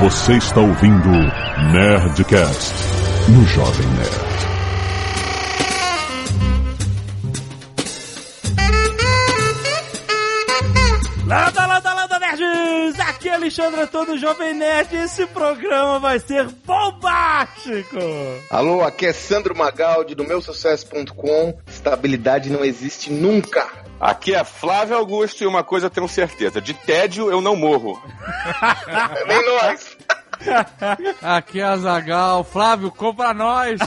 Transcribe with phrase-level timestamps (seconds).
[0.00, 1.08] Você está ouvindo
[1.72, 2.74] Nerdcast
[3.30, 4.36] no Jovem Nerd.
[11.26, 13.00] Landa, landa, landa, nerds!
[13.00, 17.96] Aqui é Alexandre Antônio Jovem Nerd e esse programa vai ser bombástico!
[18.50, 21.58] Alô, aqui é Sandro Magaldi do meusucesso.com.
[21.66, 23.86] Estabilidade não existe nunca.
[23.98, 28.00] Aqui é Flávio Augusto e uma coisa eu tenho certeza: de tédio eu não morro.
[29.26, 29.95] Nem nós.
[31.22, 32.44] Aqui é a Zagal.
[32.44, 33.80] Flávio, compra nós!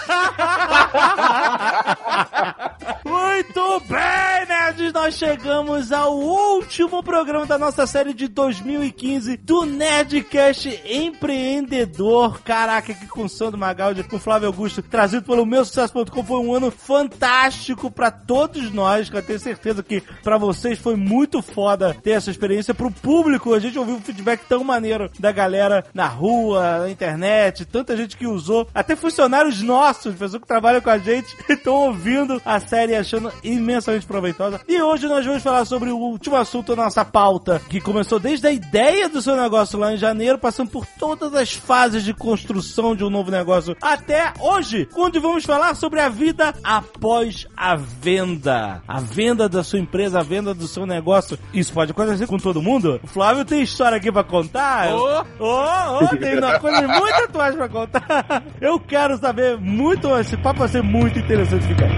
[3.05, 4.93] Muito bem, nerds!
[4.93, 12.41] Nós chegamos ao último programa da nossa série de 2015 do Nerdcast Empreendedor.
[12.41, 16.23] Caraca, aqui com Sandro Magaldi, com Flávio Augusto, trazido pelo meu sucesso.com.
[16.23, 20.95] Foi um ano fantástico pra todos nós, que eu tenho certeza que pra vocês foi
[20.95, 22.73] muito foda ter essa experiência.
[22.73, 27.65] Pro público, a gente ouviu um feedback tão maneiro da galera na rua, na internet,
[27.65, 32.41] tanta gente que usou, até funcionários nossos, pessoas que trabalham com a gente, estão ouvindo
[32.45, 34.61] a série e achando imensamente proveitosa.
[34.67, 38.47] E hoje nós vamos falar sobre o último assunto da nossa pauta, que começou desde
[38.47, 42.95] a ideia do seu negócio lá em janeiro, passando por todas as fases de construção
[42.95, 48.81] de um novo negócio, até hoje, onde vamos falar sobre a vida após a venda.
[48.87, 51.37] A venda da sua empresa, a venda do seu negócio.
[51.53, 52.99] Isso pode acontecer com todo mundo?
[53.03, 54.93] O Flávio tem história aqui pra contar?
[54.93, 55.25] Ô!
[55.39, 58.43] Ô, ô, tem uma coisa muito atuais pra contar.
[58.61, 61.89] Eu quero saber muito, esse papo vai ser muito interessante ficar.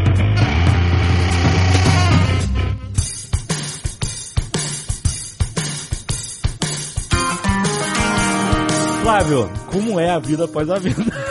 [9.01, 11.30] Flávio, como é a vida após a venda?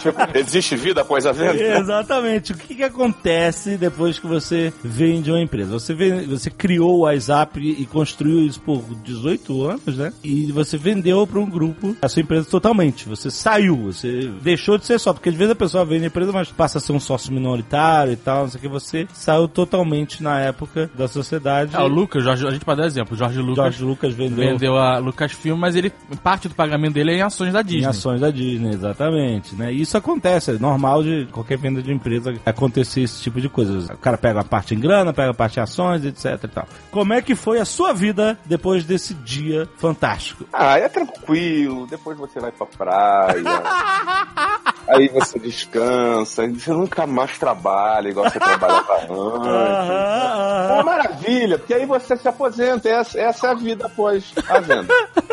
[0.00, 1.54] Tipo, existe vida após a venda?
[1.78, 2.52] Exatamente.
[2.52, 5.72] O que, que acontece depois que você vende uma empresa?
[5.72, 10.12] Você, vende- você criou o WhatsApp e construiu isso por 18 anos, né?
[10.22, 13.08] E você vendeu para um grupo a sua empresa totalmente.
[13.08, 16.32] Você saiu, você deixou de ser só, porque às vezes a pessoa vende a empresa,
[16.32, 18.68] mas passa a ser um sócio minoritário e tal, não sei o que.
[18.68, 21.70] Você saiu totalmente na época da sociedade.
[21.74, 23.14] Ah, o Lucas, Jorge, a gente pode dar exemplo.
[23.14, 25.92] O Jorge Lucas Jorge Lucas vendeu, vendeu a Lucasfilm, mas ele
[26.22, 27.86] parte do pagamento dele é em ações da em Disney.
[27.86, 29.23] ações da Disney, exatamente,
[29.56, 29.72] né?
[29.72, 33.92] E Isso acontece, é normal de qualquer venda de empresa acontecer esse tipo de coisa.
[33.92, 36.66] O cara pega a parte em grana, pega a parte em ações, etc e tal.
[36.90, 40.44] Como é que foi a sua vida depois desse dia fantástico?
[40.52, 41.86] Ah, é tranquilo.
[41.86, 43.42] Depois você vai pra praia.
[44.88, 46.46] aí você descansa.
[46.48, 50.70] Você nunca mais trabalha igual você trabalhava antes.
[50.70, 52.88] É uma maravilha, porque aí você se aposenta.
[52.88, 54.92] Essa, essa é a vida após a venda.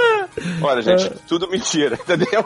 [0.62, 2.46] Olha, gente, tudo mentira, entendeu?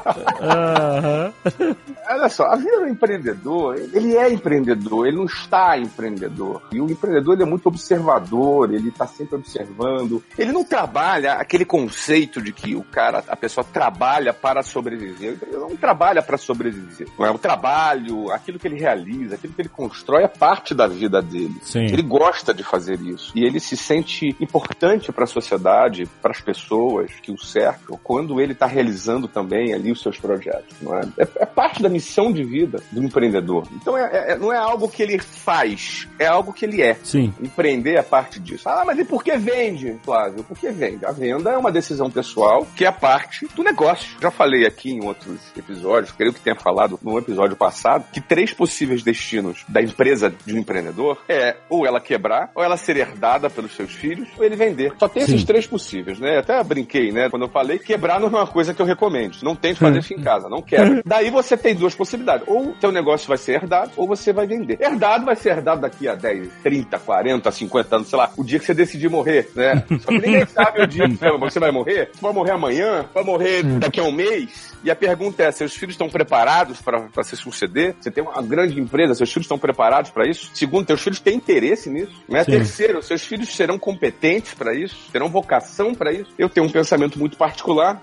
[2.08, 6.62] Olha só, a vida do empreendedor, ele é empreendedor, ele não está empreendedor.
[6.72, 10.24] E o empreendedor ele é muito observador, ele está sempre observando.
[10.38, 15.38] Ele não trabalha aquele conceito de que o cara, a pessoa trabalha para sobreviver.
[15.42, 17.08] Ele não trabalha para sobreviver.
[17.18, 20.88] Não é o trabalho, aquilo que ele realiza, aquilo que ele constrói é parte da
[20.88, 21.56] vida dele.
[21.62, 21.86] Sim.
[21.86, 23.32] Ele gosta de fazer isso.
[23.36, 28.40] E ele se sente importante para a sociedade, para as pessoas que o cercam, quando
[28.42, 30.76] ele está realizando também ali os seus projetos.
[30.82, 31.02] Não é?
[31.18, 33.68] É, é parte da missão de vida do empreendedor.
[33.74, 36.96] Então é- é- não é algo que ele faz, é algo que ele é.
[37.04, 37.34] Sim.
[37.42, 38.68] Empreender é parte disso.
[38.68, 40.44] Ah, mas e por que vende, Flávio?
[40.44, 41.06] Por que vende?
[41.06, 44.18] A venda é uma decisão pessoal que é parte do negócio.
[44.22, 48.54] Já falei aqui em outros episódios, creio que tenha falado no episódio passado, que três
[48.54, 53.50] possíveis destinos da empresa de um empreendedor é ou ela quebrar, ou ela ser herdada
[53.50, 54.94] pelos seus filhos, ou ele vender.
[55.00, 55.46] Só tem esses Sim.
[55.46, 56.40] três possíveis, né?
[56.40, 57.30] Até brinquei, né?
[57.30, 59.38] Quando eu falei, quebrar não é uma coisa que eu recomendo.
[59.42, 61.02] Não tente fazer isso em casa, não quebra.
[61.06, 62.48] Daí você tem duas possibilidades.
[62.48, 64.78] Ou teu negócio vai ser herdado, ou você vai vender.
[64.80, 68.60] Herdado vai ser herdado daqui a 10, 30, 40, 50 anos, sei lá, o dia
[68.60, 69.84] que você decidir morrer, né?
[70.00, 72.10] Só que ninguém sabe o dia que você vai morrer.
[72.14, 74.74] Você vai morrer amanhã, vai morrer daqui a um mês.
[74.84, 77.96] E a pergunta é: seus filhos estão preparados para se suceder?
[78.00, 80.52] Você tem uma grande empresa, seus filhos estão preparados para isso?
[80.54, 82.14] Segundo, teus filhos têm interesse nisso?
[82.30, 82.44] Né?
[82.44, 84.96] Terceiro, seus filhos serão competentes para isso?
[85.12, 86.32] Terão vocação para isso?
[86.38, 87.55] Eu tenho um pensamento muito particular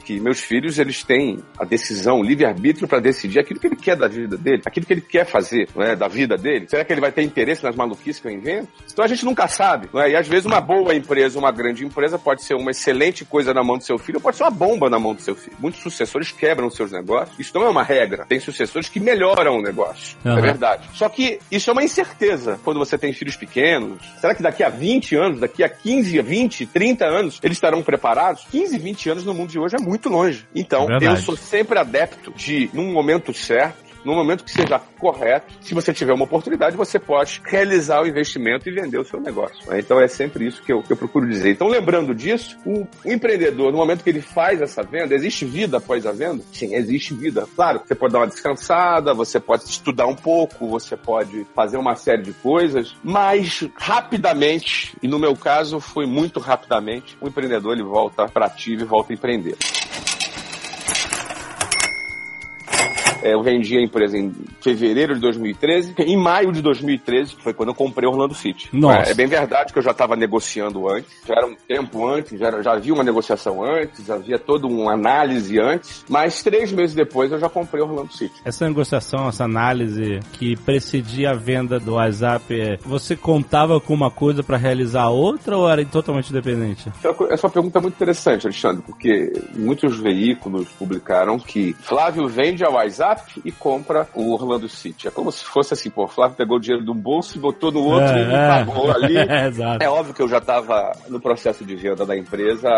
[0.04, 3.96] que meus filhos eles têm a decisão, o livre-arbítrio para decidir aquilo que ele quer
[3.96, 6.66] da vida dele, aquilo que ele quer fazer né, da vida dele.
[6.69, 8.69] Será que ele vai ter interesse nas maluquices que eu invento?
[8.90, 9.88] Então a gente nunca sabe.
[9.93, 10.10] Não é?
[10.10, 13.62] E às vezes uma boa empresa, uma grande empresa pode ser uma excelente coisa na
[13.62, 15.56] mão do seu filho, ou pode ser uma bomba na mão do seu filho.
[15.58, 17.38] Muitos sucessores quebram seus negócios.
[17.38, 18.25] Isso não é uma regra.
[18.26, 20.16] Tem sucessores que melhoram o negócio.
[20.25, 20.38] Aham.
[20.38, 20.88] É verdade.
[20.94, 24.02] Só que isso é uma incerteza quando você tem filhos pequenos.
[24.20, 28.46] Será que daqui a 20 anos, daqui a 15, 20, 30 anos, eles estarão preparados?
[28.50, 30.47] 15, 20 anos no mundo de hoje é muito longe.
[30.55, 31.06] Então, Verdade.
[31.06, 35.93] eu sou sempre adepto de, num momento certo, No momento que seja correto, se você
[35.93, 39.70] tiver uma oportunidade, você pode realizar o investimento e vender o seu negócio.
[39.70, 39.78] né?
[39.78, 41.50] Então é sempre isso que eu, que eu procuro dizer.
[41.50, 46.06] Então, lembrando disso, o, empreendedor, no momento que ele faz essa venda, existe vida após
[46.06, 46.43] a venda?
[46.52, 47.46] Sim, existe vida.
[47.54, 51.94] Claro, você pode dar uma descansada, você pode estudar um pouco, você pode fazer uma
[51.94, 57.82] série de coisas, mas rapidamente, e no meu caso foi muito rapidamente, o empreendedor ele
[57.82, 59.56] volta para ativo e volta a empreender.
[63.23, 65.95] É, eu vendi a empresa em fevereiro de 2013.
[65.99, 68.69] Em maio de 2013, que foi quando eu comprei Orlando City.
[68.73, 69.09] Nossa.
[69.09, 71.11] É, é bem verdade que eu já estava negociando antes.
[71.27, 74.93] Já era um tempo antes, já, era- já havia uma negociação antes, havia toda uma
[74.93, 76.05] análise antes.
[76.09, 78.35] Mas três meses depois eu já comprei Orlando City.
[78.45, 84.11] Essa negociação, essa análise que precedia a venda do WhatsApp, é, você contava com uma
[84.11, 86.89] coisa pra realizar outra ou era totalmente independente?
[87.03, 92.65] Essa essa é uma pergunta muito interessante, Alexandre, porque muitos veículos publicaram que Flávio vende
[92.65, 93.12] a WhatsApp
[93.44, 95.09] e compra o Orlando City.
[95.09, 97.70] É como se fosse assim, pô, Flávio pegou o dinheiro de um bolso e botou
[97.73, 99.17] no outro e me pagou ali.
[99.32, 99.85] É.
[99.85, 102.69] É óbvio que eu já estava no processo de venda da empresa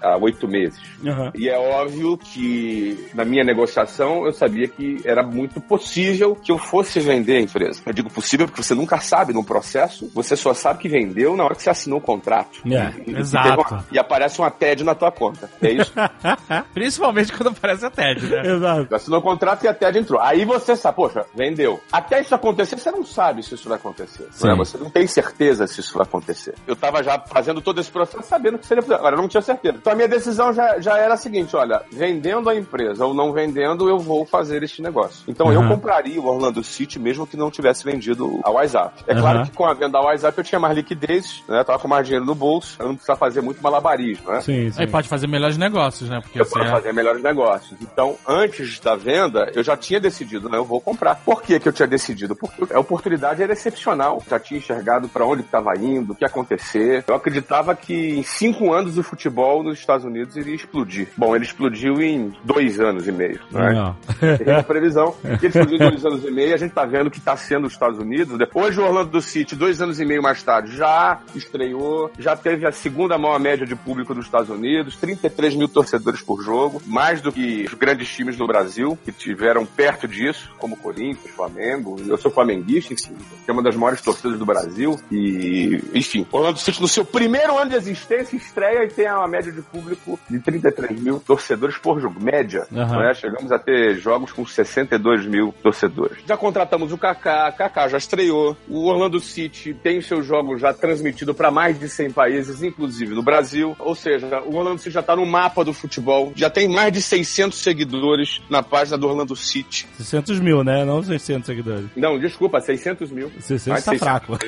[0.00, 0.80] há oito meses.
[1.06, 1.30] Aham.
[1.34, 6.58] E é óbvio que na minha negociação eu sabia que era muito possível que eu
[6.58, 7.80] fosse vender a empresa.
[7.86, 11.44] Eu digo possível porque você nunca sabe no processo, você só sabe que vendeu na
[11.44, 12.60] hora que você assinou o contrato.
[12.66, 13.48] É, E- exato.
[13.48, 15.50] E, uma- e aparece uma TED na tua conta.
[15.62, 15.92] É isso?
[16.74, 18.42] Principalmente quando aparece a TED, né?
[18.54, 18.94] Exato.
[18.94, 20.20] Assinou o contrato e a TED entrou.
[20.20, 21.80] Aí você sabe, poxa, vendeu.
[21.90, 24.28] Até isso acontecer, você não sabe se isso vai acontecer.
[24.30, 24.46] Sim.
[24.48, 24.54] né?
[24.54, 26.54] Você não tem certeza se isso vai acontecer.
[26.66, 28.82] Eu tava já fazendo todo esse processo sabendo que seria.
[28.94, 29.76] Agora, eu não tinha certeza.
[29.78, 33.32] Então a minha decisão já, já era a seguinte: olha, vendendo a empresa ou não
[33.32, 35.24] vendendo, eu vou fazer este negócio.
[35.26, 35.68] Então eu Uhum.
[35.68, 39.02] compraria o Orlando City mesmo que não tivesse vendido a WhatsApp.
[39.06, 39.44] É claro Uhum.
[39.46, 41.60] que com a venda da WhatsApp eu tinha mais liquidez, né?
[41.60, 44.40] Eu tava com mais dinheiro no bolso, eu não precisava fazer muito malabarismo, né?
[44.40, 44.80] Sim, sim.
[44.80, 46.20] Aí pode fazer melhores negócios, né?
[46.20, 46.70] Porque Eu você posso é...
[46.70, 47.78] fazer melhores negócios.
[47.80, 50.58] Então, antes da venda, eu já tinha decidido, né?
[50.58, 51.16] Eu vou comprar.
[51.16, 52.34] Por que, que eu tinha decidido?
[52.34, 54.22] Porque a oportunidade era excepcional.
[54.28, 57.04] Já tinha enxergado para onde estava indo, o que ia acontecer.
[57.06, 61.08] Eu acreditava que em cinco anos o futebol nos Estados Unidos iria explodir.
[61.16, 63.40] Bom, ele explodiu em dois anos e meio.
[63.50, 63.72] Né?
[63.72, 63.96] Não.
[64.36, 65.14] Tem uma previsão.
[65.24, 66.54] Ele explodiu em dois anos e meio.
[66.54, 68.38] A gente tá vendo que tá sendo os Estados Unidos.
[68.54, 72.72] Hoje o Orlando City, dois anos e meio mais tarde, já estreou, já teve a
[72.72, 77.32] segunda maior média de público dos Estados Unidos, 33 mil torcedores por jogo, mais do
[77.32, 81.96] que os grandes times do Brasil, que tiveram perto disso, como Corinthians, Flamengo.
[82.06, 83.14] Eu sou flamenguista, enfim,
[83.44, 84.98] que é uma das maiores torcidas do Brasil.
[85.10, 89.52] E, enfim, Orlando City, no seu primeiro ano de existência, estreia e tem uma média
[89.52, 92.20] de público de 33 mil torcedores por jogo.
[92.22, 92.66] Média.
[92.74, 92.98] Aham.
[92.98, 93.14] né?
[93.14, 96.18] Chegamos a ter jogos com 62 mil torcedores.
[96.26, 98.56] Já contratamos o Kaká, Kaká já estreou.
[98.68, 103.14] O Orlando City tem os seus jogos já transmitidos para mais de 100 países, inclusive
[103.14, 103.74] no Brasil.
[103.78, 106.32] Ou seja, o Orlando City já está no mapa do futebol.
[106.34, 109.51] Já tem mais de 600 seguidores na página do Orlando City.
[109.60, 110.84] 600 mil, né?
[110.84, 111.86] Não 600 seguidores.
[111.96, 113.30] Não, desculpa, 600 mil.
[113.40, 114.08] 600 Mais tá 600.
[114.08, 114.38] fraco.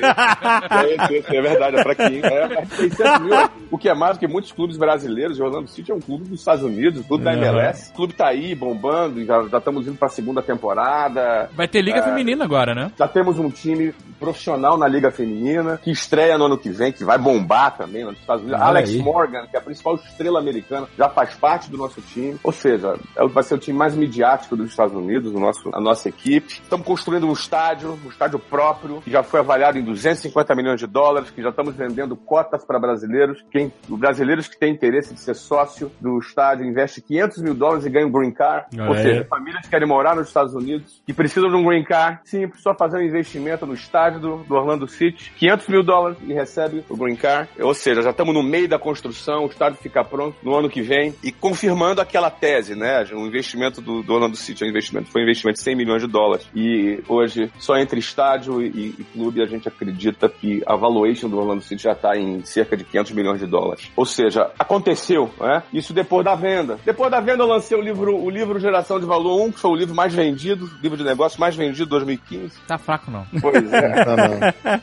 [1.29, 2.25] É, é verdade, é fraquinho.
[2.25, 5.39] É, mais de 600 mil, o que é mais do que muitos clubes brasileiros.
[5.39, 7.33] O Orlando City é um clube dos Estados Unidos, clube da.
[7.33, 7.91] MLS.
[7.91, 11.49] O clube tá aí bombando, já, já estamos indo para a segunda temporada.
[11.53, 12.03] Vai ter liga É.
[12.03, 12.91] feminina agora, né?
[12.97, 17.03] Já temos um time profissional na Liga Feminina, que estreia no ano que vem, que
[17.03, 18.59] vai bombar também nos Estados Unidos.
[18.61, 18.97] Olha Alex aí.
[19.01, 22.37] Morgan, que é a principal estrela americana, já faz parte do nosso time.
[22.43, 25.79] Ou seja, é- vai ser o time mais midiático dos Estados Unidos, o nosso, a
[25.79, 26.61] nossa equipe.
[26.63, 30.87] Estamos construindo um estádio, um estádio próprio, que já foi avaliado em 250 milhões de
[30.87, 33.43] dólares, que já estamos vendendo cotas para brasileiros.
[33.51, 37.85] Quem, os brasileiros que têm interesse de ser sócio do estádio investe 500 mil dólares
[37.85, 38.67] e ganha um green card.
[38.73, 39.03] Olha Ou aí.
[39.03, 42.61] seja, famílias que querem morar nos Estados Unidos, que precisam de um green card, simples,
[42.61, 46.83] só fazer um investimento no estádio do, do Orlando City, 500 mil dólares e recebe
[46.89, 47.49] o green card.
[47.59, 50.81] Ou seja, já estamos no meio da construção, o estádio fica pronto no ano que
[50.81, 53.03] vem e confirmando aquela tese, né?
[53.13, 56.47] O investimento do, do Orlando City, investimento foi um investimento de 100 milhões de dólares.
[56.55, 61.37] E hoje, só entre estádio e, e clube, a gente acredita que a valuation do
[61.37, 63.91] Orlando City já está em cerca de 500 milhões de dólares.
[63.95, 65.63] Ou seja, aconteceu, né?
[65.73, 66.77] Isso depois da venda.
[66.85, 69.71] Depois da venda, eu lancei o livro, o livro Geração de Valor 1, que foi
[69.71, 72.53] o livro mais vendido, livro de negócio mais vendido de 2015.
[72.67, 73.25] Tá fraco, não.
[73.41, 73.95] Pois é.
[74.05, 74.81] Tá, não.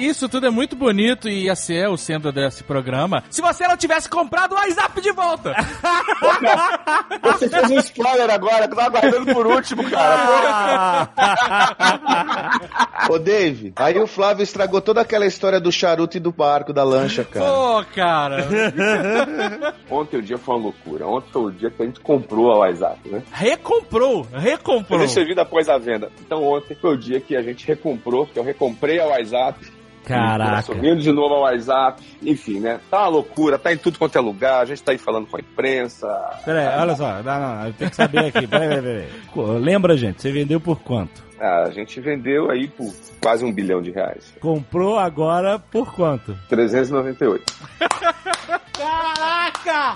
[0.00, 3.76] Isso tudo é muito bonito e ia ser o centro desse programa se você não
[3.76, 5.54] tivesse comprado o WhatsApp de volta.
[7.22, 11.08] Você fez um spoiler agora, que eu tava aguardando por último, cara.
[13.08, 16.82] Ô, Dave, aí o Flávio estragou toda aquela história do charuto e do barco, da
[16.82, 17.46] lancha, cara.
[17.46, 18.46] Pô, cara.
[19.90, 21.06] Ontem o dia foi uma loucura.
[21.06, 23.22] Ontem foi o dia que a gente comprou a WhatsApp, né?
[23.32, 25.00] Recomprou, recomprou.
[25.00, 26.10] Fazer servido após a venda.
[26.20, 29.58] Então ontem foi o dia que a gente recomprou, que eu recomprei a WhatsApp
[30.04, 30.62] Caraca.
[30.62, 32.02] Subindo de novo ao WhatsApp.
[32.22, 32.80] Enfim, né?
[32.90, 34.62] Tá uma loucura, tá em tudo quanto é lugar.
[34.62, 36.06] A gente tá aí falando com a imprensa.
[36.44, 37.22] Peraí, olha só.
[37.22, 38.46] Não, não, eu tenho que saber aqui.
[38.46, 38.82] Peraí, peraí,
[39.32, 39.58] peraí.
[39.60, 41.22] Lembra, gente, você vendeu por quanto?
[41.40, 42.92] Ah, a gente vendeu aí por
[43.22, 44.34] quase um bilhão de reais.
[44.40, 46.36] Comprou agora por quanto?
[46.50, 47.44] 398.
[48.76, 49.94] Caraca!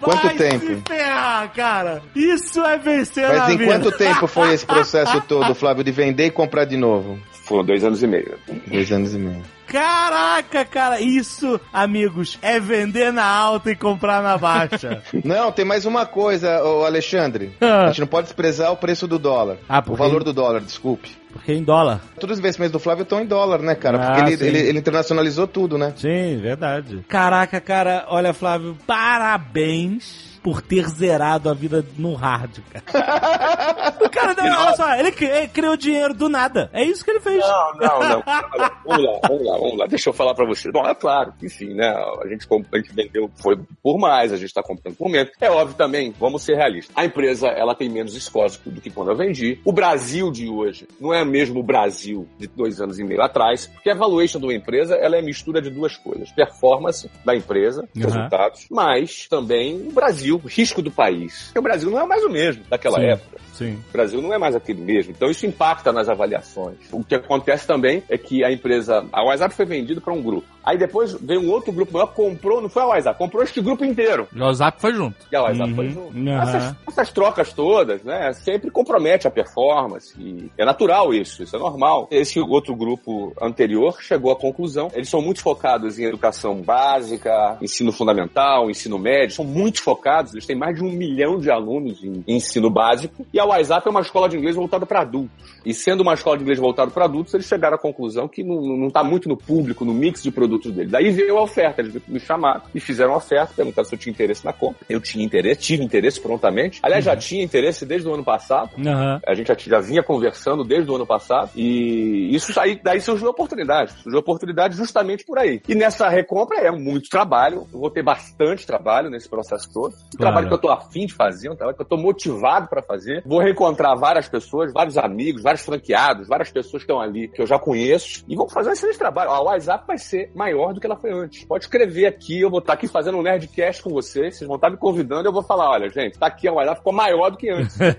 [0.00, 0.66] Quanto Vai tempo?
[0.66, 2.02] Se ferrar, cara!
[2.16, 3.72] Isso é vencer Mas na em vida.
[3.72, 7.18] quanto tempo foi esse processo todo, Flávio, de vender e comprar de novo?
[7.50, 8.38] Foram dois anos e meio.
[8.68, 9.42] Dois anos e meio.
[9.66, 11.00] Caraca, cara!
[11.00, 15.02] Isso, amigos, é vender na alta e comprar na baixa.
[15.24, 17.50] Não, tem mais uma coisa, ô Alexandre.
[17.60, 17.86] Ah.
[17.86, 19.56] A gente não pode desprezar o preço do dólar.
[19.68, 21.10] Ah, o porque- valor do dólar, desculpe.
[21.32, 22.00] Porque em dólar.
[22.20, 23.98] Todos os investimentos do Flávio estão em dólar, né, cara?
[24.00, 25.92] Ah, Porque ele, ele, ele internacionalizou tudo, né?
[25.96, 27.04] Sim, verdade.
[27.08, 33.94] Caraca, cara, olha, Flávio, parabéns por ter zerado a vida no hard, cara.
[34.04, 36.70] o cara, não, olha só, ele, cri- ele criou dinheiro do nada.
[36.72, 37.38] É isso que ele fez.
[37.40, 38.22] Não, não, não.
[38.90, 39.86] Vamos lá, vamos lá, vamos lá.
[39.86, 40.70] Deixa eu falar pra você.
[40.72, 41.88] Bom, é claro, enfim, né?
[41.88, 45.30] A gente, a gente vendeu, foi por mais, a gente tá comprando por menos.
[45.40, 46.92] É óbvio também, vamos ser realistas.
[46.96, 49.60] A empresa, ela tem menos escolas do que quando eu vendi.
[49.64, 53.66] O Brasil de hoje não é mesmo o Brasil de dois anos e meio atrás,
[53.66, 56.32] porque a valuation de uma empresa, ela é mistura de duas coisas.
[56.32, 58.02] Performance da empresa, Uhum.
[58.02, 61.44] resultados, mas também o Brasil, o risco do país.
[61.46, 63.06] Porque o Brasil não é mais o mesmo daquela Sim.
[63.06, 63.38] época.
[63.60, 63.74] Sim.
[63.90, 65.12] O Brasil não é mais aquele mesmo.
[65.12, 66.76] Então isso impacta nas avaliações.
[66.90, 70.46] O que acontece também é que a empresa, a WhatsApp foi vendida para um grupo.
[70.64, 73.84] Aí depois veio um outro grupo maior, comprou, não foi a WhatsApp, comprou este grupo
[73.84, 74.28] inteiro.
[74.34, 75.16] O WhatsApp foi junto.
[75.30, 75.76] E a WhatsApp Uhum.
[75.76, 76.16] foi junto.
[76.16, 76.40] Uhum.
[76.40, 80.14] Essas, essas trocas todas, né, sempre compromete a performance.
[80.18, 82.08] E é natural isso, isso é normal.
[82.10, 87.92] Esse outro grupo anterior chegou à conclusão, eles são muito focados em educação básica, ensino
[87.92, 92.22] fundamental, ensino médio, são muito focados, eles têm mais de um milhão de alunos em
[92.26, 93.26] ensino básico.
[93.32, 95.30] E a WhatsApp é uma escola de inglês voltada para adultos.
[95.64, 98.88] E sendo uma escola de inglês voltada para adultos, eles chegaram à conclusão que não
[98.88, 100.90] está muito no público, no mix de produtos deles.
[100.90, 104.12] Daí veio a oferta, eles me chamaram e fizeram a oferta, perguntaram se eu tinha
[104.12, 104.86] interesse na compra.
[104.88, 106.80] Eu tinha interesse, tive interesse prontamente.
[106.82, 108.70] Aliás, já tinha interesse desde o ano passado.
[108.78, 109.20] Aham.
[109.26, 113.28] A gente já, já vinha conversando desde o ano passado e isso aí, daí surgiu
[113.28, 113.92] a oportunidade.
[114.02, 115.60] Surgiu a oportunidade justamente por aí.
[115.68, 117.66] E nessa recompra é muito trabalho.
[117.72, 119.94] Eu vou ter bastante trabalho nesse processo todo.
[120.14, 122.82] Um trabalho que eu tô afim de fazer, um trabalho que eu tô motivado para
[122.82, 123.22] fazer.
[123.24, 127.46] Vou reencontrar várias pessoas, vários amigos, vários franqueados, várias pessoas que estão ali que eu
[127.46, 129.30] já conheço e vamos fazer um excelente trabalho.
[129.30, 131.44] A WhatsApp vai ser maior do que ela foi antes.
[131.44, 134.70] Pode escrever aqui, eu vou estar aqui fazendo um Nerdcast com vocês, vocês vão estar
[134.70, 137.50] me convidando, eu vou falar, olha, gente, tá aqui a WhatsApp ficou maior do que
[137.50, 137.76] antes.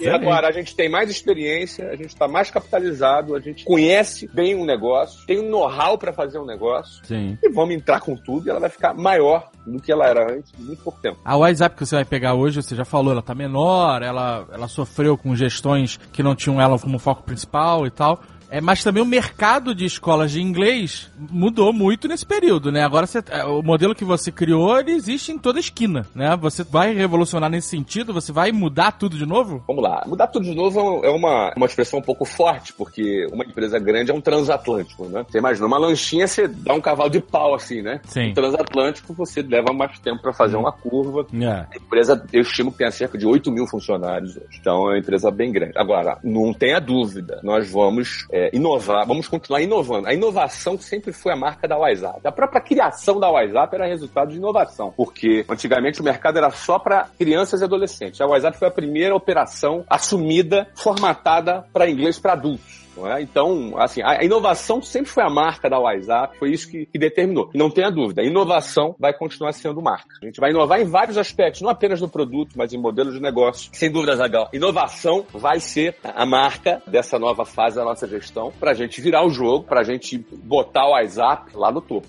[0.00, 4.28] E agora a gente tem mais experiência, a gente está mais capitalizado, a gente conhece
[4.32, 7.38] bem um negócio, tem um know-how para fazer um negócio Sim.
[7.42, 10.52] e vamos entrar com tudo e ela vai ficar maior do que ela era antes,
[10.58, 11.18] em muito pouco tempo.
[11.24, 14.68] A WhatsApp que você vai pegar hoje, você já falou, ela tá menor, ela, ela
[14.68, 18.20] sofreu com gestões que não tinham ela como foco principal e tal.
[18.54, 22.84] É, mas também o mercado de escolas de inglês mudou muito nesse período, né?
[22.84, 26.36] Agora você- é, o modelo que você criou, existe em toda esquina, né?
[26.40, 28.14] Você vai revolucionar nesse sentido?
[28.14, 29.64] Você vai mudar tudo de novo?
[29.66, 30.04] Vamos lá.
[30.06, 34.12] Mudar tudo de novo é uma, uma expressão um pouco forte, porque uma empresa grande
[34.12, 35.26] é um transatlântico, né?
[35.28, 38.00] Você imagina, uma lanchinha você dá um cavalo de pau assim, né?
[38.04, 38.30] Sim.
[38.30, 41.26] Um transatlântico você leva mais tempo para fazer uma curva.
[41.34, 41.48] É.
[41.48, 44.58] A empresa, eu estimo que tenha cerca de 8 mil funcionários hoje.
[44.60, 45.72] Então é uma empresa bem grande.
[45.76, 50.08] Agora, não tenha dúvida, nós vamos é, inovar, vamos continuar inovando.
[50.08, 52.20] A inovação sempre foi a marca da WhatsApp.
[52.24, 56.78] A própria criação da WhatsApp era resultado de inovação, porque antigamente o mercado era só
[56.78, 58.20] para crianças e adolescentes.
[58.20, 62.83] A WhatsApp foi a primeira operação assumida, formatada para inglês para adultos.
[63.06, 63.22] É?
[63.22, 67.50] Então, assim, a inovação sempre foi a marca da WhatsApp, foi isso que, que determinou.
[67.54, 70.14] E não tenha dúvida, a inovação vai continuar sendo marca.
[70.22, 73.20] A gente vai inovar em vários aspectos, não apenas no produto, mas em modelos de
[73.20, 73.70] negócio.
[73.72, 78.70] Sem dúvida, Zagal, inovação vai ser a marca dessa nova fase da nossa gestão, para
[78.70, 82.06] a gente virar o jogo, para a gente botar o WhatsApp lá no topo.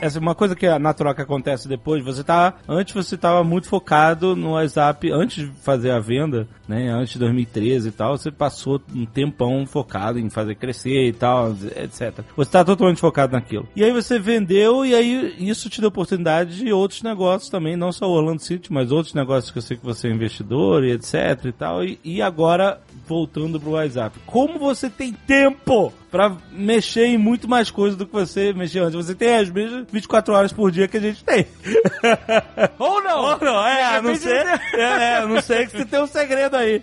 [0.00, 2.02] Essa é uma coisa que é natural que acontece depois.
[2.04, 2.54] Você tá.
[2.68, 6.88] Antes você tava muito focado no WhatsApp, antes de fazer a venda, né?
[6.88, 11.50] Antes de 2013 e tal, você passou um tempão focado em fazer crescer e tal,
[11.76, 12.20] etc.
[12.36, 13.68] Você tá totalmente focado naquilo.
[13.76, 17.92] E aí você vendeu e aí isso te deu oportunidade de outros negócios também, não
[17.92, 20.92] só o Orlando City, mas outros negócios que eu sei que você é investidor e
[20.92, 21.84] etc e tal.
[21.84, 24.18] E, e agora, voltando pro WhatsApp.
[24.26, 28.96] Como você tem tempo pra mexer em muito mais coisas do que você mexeu antes.
[28.96, 31.46] Você tem as mesmas 24 horas por dia que a gente tem.
[32.78, 33.24] Ou não!
[33.24, 36.56] Ou não, é, a não ser, é, é, não sei que você tem um segredo
[36.56, 36.82] aí.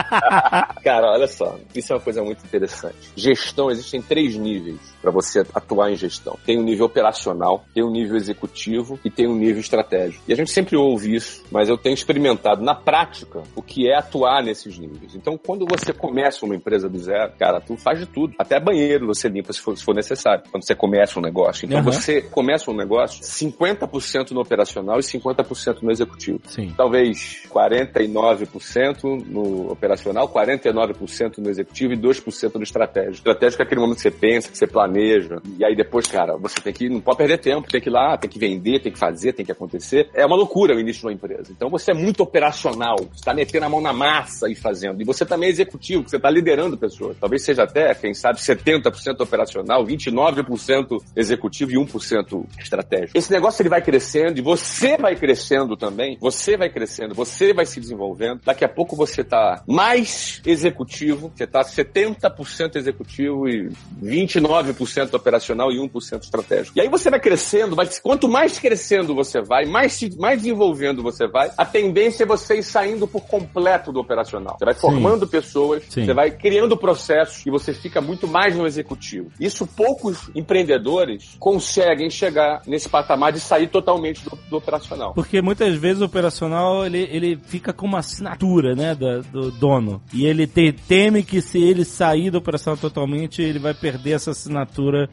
[0.82, 2.96] Cara, olha só, isso é uma coisa muito interessante.
[3.14, 6.36] Gestão, existem três níveis para você atuar em gestão.
[6.44, 10.24] Tem o nível operacional, tem o nível executivo e tem o nível estratégico.
[10.26, 13.96] E a gente sempre ouve isso, mas eu tenho experimentado na prática o que é
[13.96, 15.14] atuar nesses níveis.
[15.14, 18.34] Então, quando você começa uma empresa do zero, cara, tu faz de tudo.
[18.36, 20.42] Até banheiro você limpa se for, se for necessário.
[20.50, 21.66] Quando você começa um negócio.
[21.66, 21.84] Então, Uhum.
[21.84, 26.40] você começa um negócio 50% no operacional e 50% no executivo.
[26.48, 26.74] Sim.
[26.76, 33.14] Talvez 49% no operacional, 49% no executivo e 2% no estratégico.
[33.18, 34.95] Estratégico é aquele momento que você pensa, que você planeja.
[35.58, 38.16] E aí depois, cara, você tem que, não pode perder tempo, tem que ir lá,
[38.16, 40.08] tem que vender, tem que fazer, tem que acontecer.
[40.14, 41.52] É uma loucura o início de uma empresa.
[41.52, 45.00] Então você é muito operacional, você está metendo a mão na massa e fazendo.
[45.00, 47.16] E você também é executivo, você está liderando pessoas.
[47.18, 53.16] Talvez seja até, quem sabe, 70% operacional, 29% executivo e 1% estratégico.
[53.16, 56.16] Esse negócio ele vai crescendo e você vai crescendo também.
[56.20, 58.40] Você vai crescendo, você vai se desenvolvendo.
[58.44, 63.68] Daqui a pouco você tá mais executivo, você tá 70% executivo e
[64.02, 64.75] 29%
[65.14, 66.76] operacional e 1% estratégico.
[66.78, 71.02] E aí você vai crescendo, vai, quanto mais crescendo você vai, mais, se- mais desenvolvendo
[71.02, 74.56] você vai, a tendência é você ir saindo por completo do operacional.
[74.58, 76.04] Você vai formando pessoas, Sim.
[76.04, 79.30] você vai criando processos e você fica muito mais no executivo.
[79.40, 85.12] Isso poucos empreendedores conseguem chegar nesse patamar de sair totalmente do, do operacional.
[85.14, 90.02] Porque muitas vezes o operacional ele, ele fica com uma assinatura, né, da- do dono.
[90.12, 94.30] E ele te- teme que se ele sair do operacional totalmente, ele vai perder essa
[94.30, 94.65] assinatura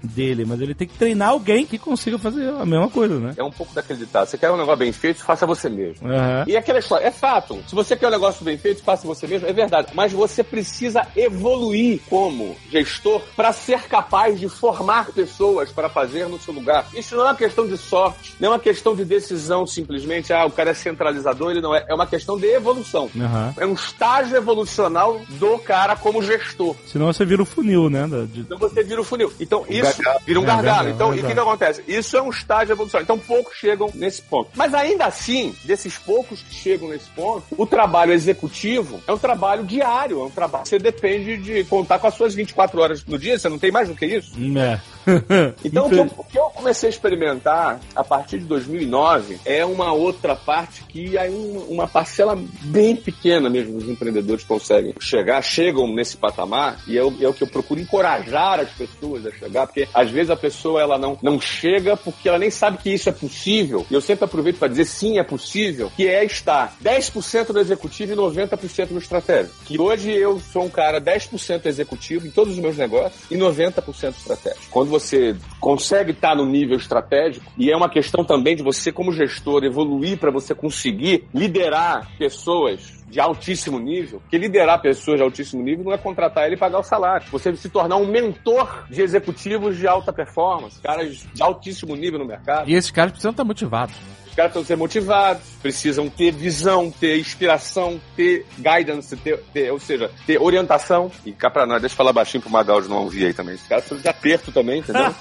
[0.03, 0.45] dele.
[0.45, 3.33] Mas ele tem que treinar alguém que consiga fazer a mesma coisa, né?
[3.37, 4.27] É um pouco daquele ditado.
[4.27, 6.07] Você quer um negócio bem feito, faça você mesmo.
[6.07, 6.45] Aham.
[6.47, 7.59] E aquela história, é fato.
[7.67, 9.89] Se você quer um negócio bem feito, faça você mesmo, é verdade.
[9.93, 16.39] Mas você precisa evoluir como gestor para ser capaz de formar pessoas para fazer no
[16.39, 16.85] seu lugar.
[16.95, 20.45] Isso não é uma questão de sorte, não é uma questão de decisão simplesmente, ah,
[20.45, 21.85] o cara é centralizador, ele não é.
[21.87, 23.09] É uma questão de evolução.
[23.19, 23.53] Aham.
[23.57, 26.75] É um estágio evolucional do cara como gestor.
[26.85, 28.07] Senão você vira o funil, né?
[28.31, 29.31] de- Então você vira o funil.
[29.43, 30.19] Então isso gargalo.
[30.25, 30.89] vira um É, gargalo.
[30.89, 31.83] Então, e o que, que acontece?
[31.87, 33.03] Isso é um estágio evolucionário.
[33.05, 34.49] Então poucos chegam nesse ponto.
[34.55, 39.63] Mas ainda assim, desses poucos que chegam nesse ponto, o trabalho executivo é um trabalho
[39.63, 40.65] diário, é um trabalho.
[40.65, 43.87] Você depende de contar com as suas 24 horas no dia, você não tem mais
[43.87, 44.33] do que isso.
[44.57, 44.79] É.
[45.63, 49.65] Então, o que, eu, o que eu comecei a experimentar a partir de 2009 é
[49.65, 55.41] uma outra parte que aí um- uma parcela bem pequena mesmo dos empreendedores conseguem chegar,
[55.41, 59.31] chegam nesse patamar e é o, é o que eu procuro encorajar as pessoas a
[59.31, 62.89] chegar, porque às vezes a pessoa ela não, não chega porque ela nem sabe que
[62.93, 63.85] isso é possível.
[63.89, 68.13] E eu sempre aproveito para dizer sim, é possível, que é estar 10% no executivo
[68.13, 69.53] e 90% no estratégico.
[69.65, 74.15] Que hoje eu sou um cara 10% executivo em todos os meus negócios e 90%
[74.17, 74.63] estratégico.
[74.69, 79.11] Quando você consegue estar no nível estratégico, e é uma questão também de você, como
[79.11, 85.63] gestor, evoluir para você conseguir liderar pessoas de altíssimo nível, que liderar pessoas de altíssimo
[85.63, 87.27] nível não é contratar ele e pagar o salário.
[87.31, 92.25] Você se tornar um mentor de executivos de alta performance, caras de altíssimo nível no
[92.25, 92.69] mercado.
[92.69, 93.95] E esses caras precisam estar motivados.
[94.33, 99.79] Os caras precisam ser motivados, precisam ter visão, ter inspiração, ter guidance, ter, ter- ou
[99.79, 101.11] seja, ter orientação.
[101.23, 103.53] E cá pra nós, deixa eu falar baixinho pro Magal de não ouvir aí também.
[103.53, 105.13] Os caras precisam de aperto também, entendeu?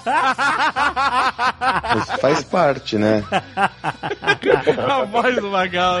[2.01, 3.23] Isso faz parte, né?
[4.89, 5.99] A voz do Magal.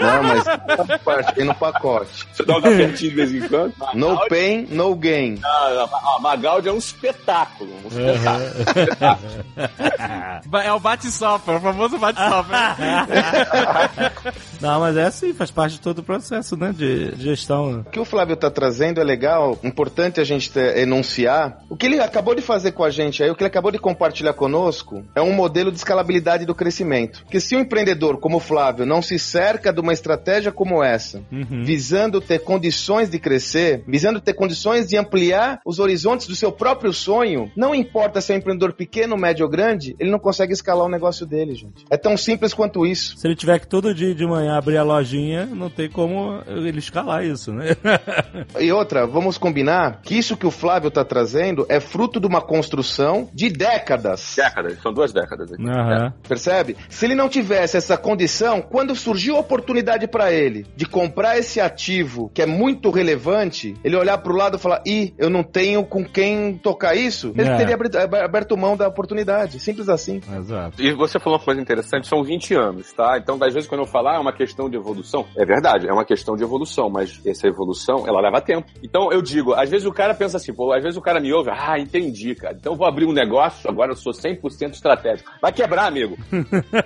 [0.00, 0.44] Não, mas
[0.86, 2.26] faz parte, vem no pacote.
[2.32, 3.74] Você dá uns apertinhos de vez em quando.
[3.92, 5.38] No Magaldi- pain, no gain.
[5.44, 7.70] Ah, ah, Magaldi é um espetáculo.
[7.84, 9.28] Um espetáculo.
[10.64, 12.58] É o bate-sopra, o famoso bate-sopra.
[14.60, 16.74] Não, mas é assim, faz parte de todo o processo, né?
[16.76, 17.72] De gestão.
[17.72, 17.82] né?
[17.86, 21.58] O que o Flávio tá trazendo é legal, importante a gente enunciar.
[21.68, 23.78] O que ele acabou de fazer com a gente aí, o que ele acabou de
[23.78, 27.22] compartilhar conosco, é um modelo de escalabilidade do crescimento.
[27.22, 31.22] Porque se um empreendedor como o Flávio não se cerca de uma estratégia como essa,
[31.30, 31.62] Uhum.
[31.64, 36.92] visando ter condições de crescer, visando ter condições de ampliar os horizontes do seu próprio
[36.92, 40.84] sonho, não importa se é um empreendedor pequeno, médio ou grande, ele não consegue escalar
[40.86, 41.84] o negócio dele, gente.
[41.90, 43.16] É tão simples quanto isso.
[43.16, 46.78] Se ele tiver que todo dia de manhã abrir a lojinha, não tem como ele
[46.78, 47.76] escalar isso, né?
[48.60, 52.40] E outra, vamos combinar que isso que o Flávio tá trazendo é fruto de uma
[52.40, 54.34] construção de décadas.
[54.36, 55.62] Décadas, são duas décadas aqui.
[55.68, 56.12] Aham.
[56.28, 56.76] Percebe?
[56.88, 61.60] Se ele não tivesse essa condição, quando surgiu a oportunidade para ele de comprar esse
[61.60, 65.84] ativo que é muito relevante, ele olhar pro lado e falar: ih, eu não tenho
[65.84, 67.56] com quem tocar isso, ele É.
[67.56, 67.76] teria
[68.24, 69.60] aberto mão da oportunidade.
[69.60, 70.20] Simples assim.
[70.36, 70.82] Exato.
[70.82, 73.18] E você falou uma coisa interessante, são 20 anos, tá?
[73.18, 76.04] Então, às vezes, quando eu falar é uma questão de evolução, é verdade, é uma
[76.04, 78.66] questão de evolução, mas essa evolução, ela leva tempo.
[78.82, 81.32] Então, eu digo, às vezes o cara pensa assim, pô, às vezes o cara me
[81.32, 85.30] ouve, ah, entendi, cara, então eu vou abrir um negócio, agora eu sou 100% estratégico.
[85.40, 86.16] Vai quebrar, amigo.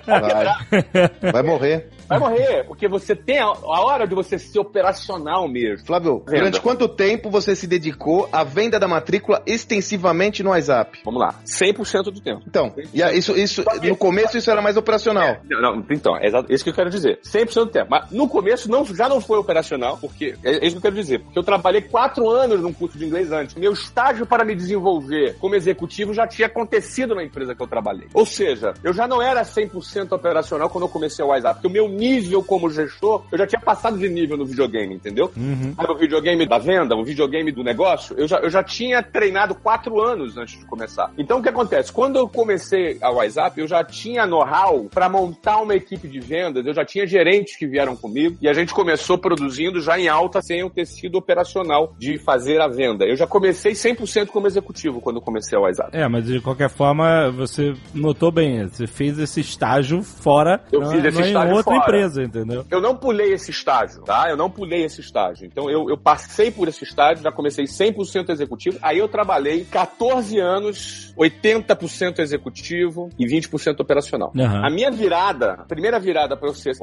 [0.05, 1.89] Vai, vai morrer.
[2.07, 5.85] Vai morrer, porque você tem a, hora de você ser operacional mesmo.
[5.85, 6.37] Flávio, Venda.
[6.39, 10.99] durante quanto tempo você se dedicou à venda da matrícula extensivamente no WhatsApp?
[11.05, 12.41] Vamos lá, 100% do tempo.
[12.47, 15.37] Então, e a- isso, isso, no começo isso era mais operacional.
[15.49, 17.19] Não, não, então, é isso que eu quero dizer.
[17.21, 17.87] 100% do tempo.
[17.89, 20.95] Mas no começo não, já não foi operacional, porque é é isso que eu quero
[20.95, 21.19] dizer.
[21.19, 23.55] Porque eu trabalhei quatro anos num curso de inglês antes.
[23.55, 28.07] Meu estágio para me desenvolver como executivo já tinha acontecido na empresa que eu trabalhei.
[28.13, 31.71] Ou seja, eu já não era 100% operacional quando eu comecei o WhatsApp, porque o
[31.71, 35.31] meu nível como gestor, eu já tinha passado de nível no videogame, entendeu?
[35.75, 38.15] Sabe o videogame da venda, o videogame do negócio?
[38.17, 41.11] Eu já, eu já tinha treinado quatro anos antes de começar.
[41.17, 41.91] Então o que acontece?
[41.91, 46.65] Quando eu comecei a WhatsApp, eu já tinha know-how para montar uma equipe de vendas,
[46.65, 50.41] eu já tinha gerentes que vieram comigo e a gente começou produzindo já em alta
[50.41, 53.05] sem eu ter sido operacional de fazer a venda.
[53.05, 55.95] Eu já comecei 100% como executivo quando comecei a WhatsApp.
[55.95, 60.91] É, mas de qualquer forma, você notou bem, você fez esse estágio fora, Eu não,
[60.91, 61.83] fiz esse não em estágio outra fora.
[61.83, 62.65] empresa, entendeu?
[62.69, 64.29] Eu não pulei esse estágio, tá?
[64.29, 65.45] Eu não pulei esse estágio.
[65.45, 68.77] Então eu, eu passei por esse estágio, já comecei 100% executivo.
[68.81, 74.31] Aí eu trabalhei 14 anos, 80% executivo e 20% operacional.
[74.53, 74.65] Aham.
[74.67, 76.73] A minha virada, a primeira virada para eu ser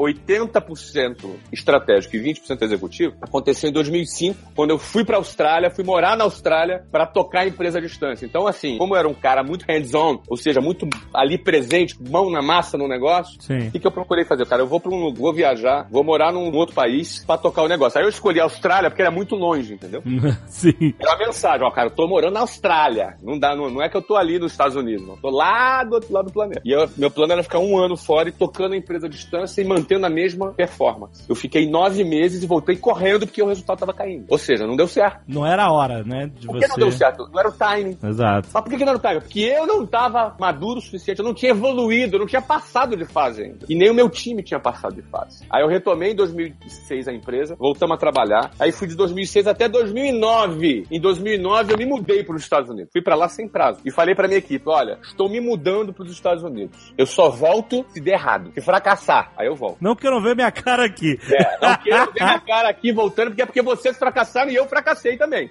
[0.54, 6.16] 80% estratégico e 20% executivo, aconteceu em 2005, quando eu fui para Austrália, fui morar
[6.16, 8.26] na Austrália para tocar a empresa à distância.
[8.26, 12.30] Então, assim, como eu era um cara muito hands-on, ou seja, muito ali presente, mão
[12.30, 13.68] na massa no negócio, Sim.
[13.68, 14.46] o que, que eu procurei fazer?
[14.46, 17.68] Cara, eu vou para um, vou viajar, vou morar num outro país para tocar o
[17.68, 17.98] negócio.
[17.98, 20.02] Aí eu escolhi a Austrália porque era muito longe, entendeu?
[20.48, 20.94] Sim.
[20.98, 23.16] Era uma mensagem, ó, cara, eu tô morando na Austrália.
[23.22, 25.16] Não dá, não, não é que eu tô ali nos Estados Unidos, não.
[25.16, 26.60] Tô lá do outro lado do planeta.
[26.64, 29.60] E eu- meu plano era ficar um ano fora e tocando a empresa à distância
[29.60, 31.24] e mantendo a mesma performance.
[31.28, 34.26] Eu fiquei nove meses e voltei correndo porque o resultado tava caindo.
[34.28, 35.20] Ou seja, não deu certo.
[35.26, 36.64] Não era a hora, né, de Por você...
[36.64, 37.28] que não deu certo?
[37.32, 37.96] Não era o timing.
[38.02, 38.48] Exato.
[38.52, 39.20] Mas por que, que não era o timing?
[39.20, 42.96] Porque eu não tava maduro o suficiente, eu não tinha evoluído, eu não tinha passado
[42.96, 43.66] de fase ainda.
[43.68, 45.44] E nem o meu time tinha passado de fase.
[45.50, 48.50] Aí eu retomei em 2006 a empresa, voltamos a trabalhar.
[48.58, 50.86] Aí fui de 2006 até 2009.
[50.90, 52.90] Em 2009 eu me mudei para os Estados Unidos.
[52.92, 53.80] Fui para lá sem prazo.
[53.84, 56.92] E falei para minha equipe, olha, estou me mudando para os Estados Unidos.
[56.96, 57.49] Eu só volto
[57.88, 58.52] se der errado.
[58.54, 59.78] Se fracassar, aí eu volto.
[59.80, 61.18] Não que eu não ver minha cara aqui.
[61.30, 64.66] É, não quero ver minha cara aqui voltando, porque é porque vocês fracassaram e eu
[64.66, 65.50] fracassei também.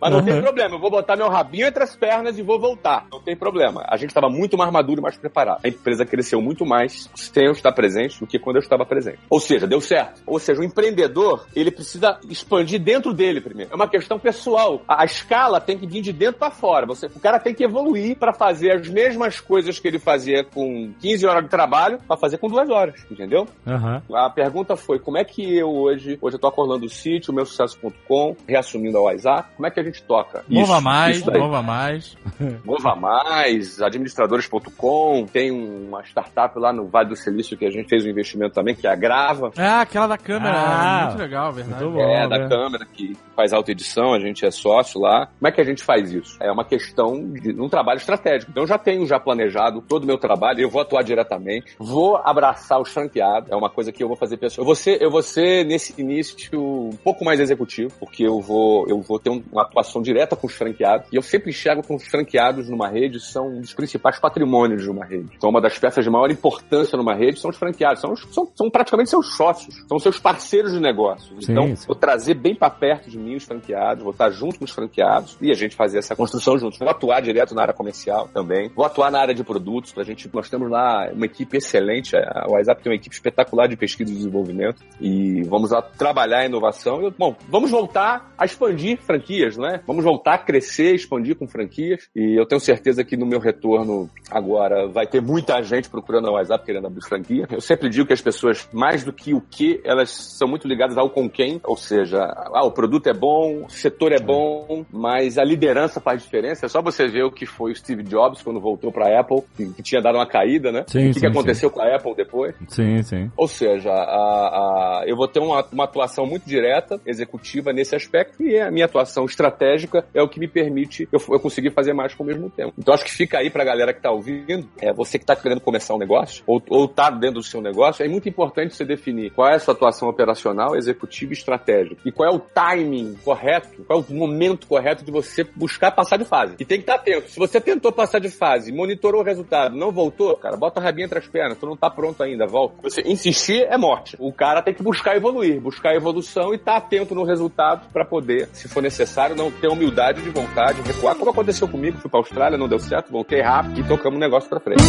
[0.00, 0.42] Mas não tem Uhum.
[0.42, 3.06] problema, eu vou botar meu rabinho entre as pernas e vou voltar.
[3.10, 3.84] Não tem problema.
[3.88, 5.60] A gente estava muito mais maduro e mais preparado.
[5.64, 9.18] A empresa cresceu muito mais sem eu estar presente do que quando eu estava presente.
[9.28, 10.22] Ou seja, deu certo.
[10.26, 13.72] Ou seja, o empreendedor, ele precisa expandir dentro dele primeiro.
[13.72, 14.82] É uma questão pessoal.
[14.86, 16.86] A, a escala tem que vir de dentro para fora.
[16.86, 20.92] Você, o cara tem que evoluir para fazer as mesmas coisas que ele fazia com
[21.00, 23.46] 15 horas de trabalho, para fazer com duas horas, entendeu?
[23.66, 24.02] Aham.
[24.12, 27.46] A pergunta foi, como é que eu hoje, hoje eu tô acordando o sítio, meu
[27.46, 30.44] sucesso.com, reassumindo a WhatsApp, como é que a gente toca?
[30.48, 32.16] Mova Isso, mais, isso mova mais.
[32.64, 38.04] Mova Mais, administradores.com, tem uma startup lá no Vale do Silício que a gente fez
[38.04, 39.50] um investimento também, que é a Grava.
[39.56, 40.54] Ah, aquela da câmera.
[40.54, 41.84] Ah, muito legal, verdade.
[41.84, 42.02] muito bom.
[42.02, 42.48] é, da né?
[42.48, 45.26] câmera que faz alta edição, a gente é sócio lá.
[45.26, 46.36] Como é que a gente faz isso?
[46.40, 48.50] É uma questão de um trabalho estratégico.
[48.50, 52.16] Então eu já tenho já planejado todo o meu trabalho, eu vou atuar diretamente, vou
[52.16, 54.62] abraçar os franqueados, é uma coisa que eu vou fazer pessoal.
[54.62, 58.86] Eu vou ser, eu vou ser nesse início um pouco mais executivo, porque eu vou,
[58.88, 61.08] eu vou ter um- uma atuação direta com os franqueados.
[61.12, 64.90] E eu sempre enxergo que os franqueados numa rede são um dos principais patrimônios de
[64.90, 65.28] uma rede.
[65.36, 68.48] Então uma das peças de maior importância numa rede são os franqueados, são, os- são,
[68.54, 71.34] são praticamente seus sócios, são seus parceiros de negócio.
[71.40, 71.86] Sim, então, sim.
[71.86, 75.36] vou trazer bem para perto de mim os franqueados, vou estar junto com os franqueados
[75.40, 76.78] e a gente fazer essa construção juntos.
[76.78, 78.70] Vou atuar direto na área comercial também.
[78.74, 79.92] Vou atuar na área de produtos.
[79.96, 80.79] A gente, nós temos lá
[81.12, 82.16] uma equipe excelente.
[82.16, 86.46] A WhatsApp tem uma equipe espetacular de pesquisa e desenvolvimento e vamos lá trabalhar a
[86.46, 87.06] inovação.
[87.06, 89.80] E, bom, vamos voltar a expandir franquias, né?
[89.86, 94.08] Vamos voltar a crescer, expandir com franquias e eu tenho certeza que no meu retorno
[94.30, 97.46] agora vai ter muita gente procurando a WhatsApp querendo abrir franquia.
[97.50, 100.96] Eu sempre digo que as pessoas, mais do que o que, elas são muito ligadas
[100.96, 105.38] ao com quem, ou seja, ah, o produto é bom, o setor é bom, mas
[105.38, 106.66] a liderança faz diferença.
[106.66, 109.42] É só você ver o que foi o Steve Jobs quando voltou para a Apple,
[109.56, 110.84] que tinha dado uma caída, né?
[110.86, 112.54] Sim, o que, sim, que aconteceu com a Apple depois?
[112.68, 113.30] Sim, sim.
[113.36, 118.42] Ou seja, a- a- eu vou ter uma, uma atuação muito direta, executiva nesse aspecto,
[118.42, 122.14] e a minha atuação estratégica é o que me permite eu, eu conseguir fazer mais
[122.14, 122.72] com o mesmo tempo.
[122.78, 125.60] Então acho que fica aí pra galera que tá ouvindo, é você que tá querendo
[125.60, 129.30] começar um negócio, ou, ou tá dentro do seu negócio, é muito importante você definir
[129.30, 132.00] qual é a sua atuação operacional, executiva e estratégica.
[132.04, 136.16] E qual é o timing correto, qual é o momento correto de você buscar passar
[136.16, 136.54] de fase.
[136.58, 137.30] E tem que estar atento.
[137.30, 141.06] Se você tentou passar de fase, monitorou o resultado, não voltou, cara, bota a rabinha
[141.06, 142.76] entre as pernas, tu não tá pronto ainda, volta.
[142.82, 144.16] Você insistir é morte.
[144.18, 148.04] O cara tem que buscar evoluir, buscar evolução e estar tá atento no resultado para
[148.04, 152.20] poder, se for necessário, não ter humildade de vontade, recuar, como aconteceu comigo, fui pra
[152.20, 154.82] Austrália, não deu certo, voltei rápido e tocamos o negócio pra frente.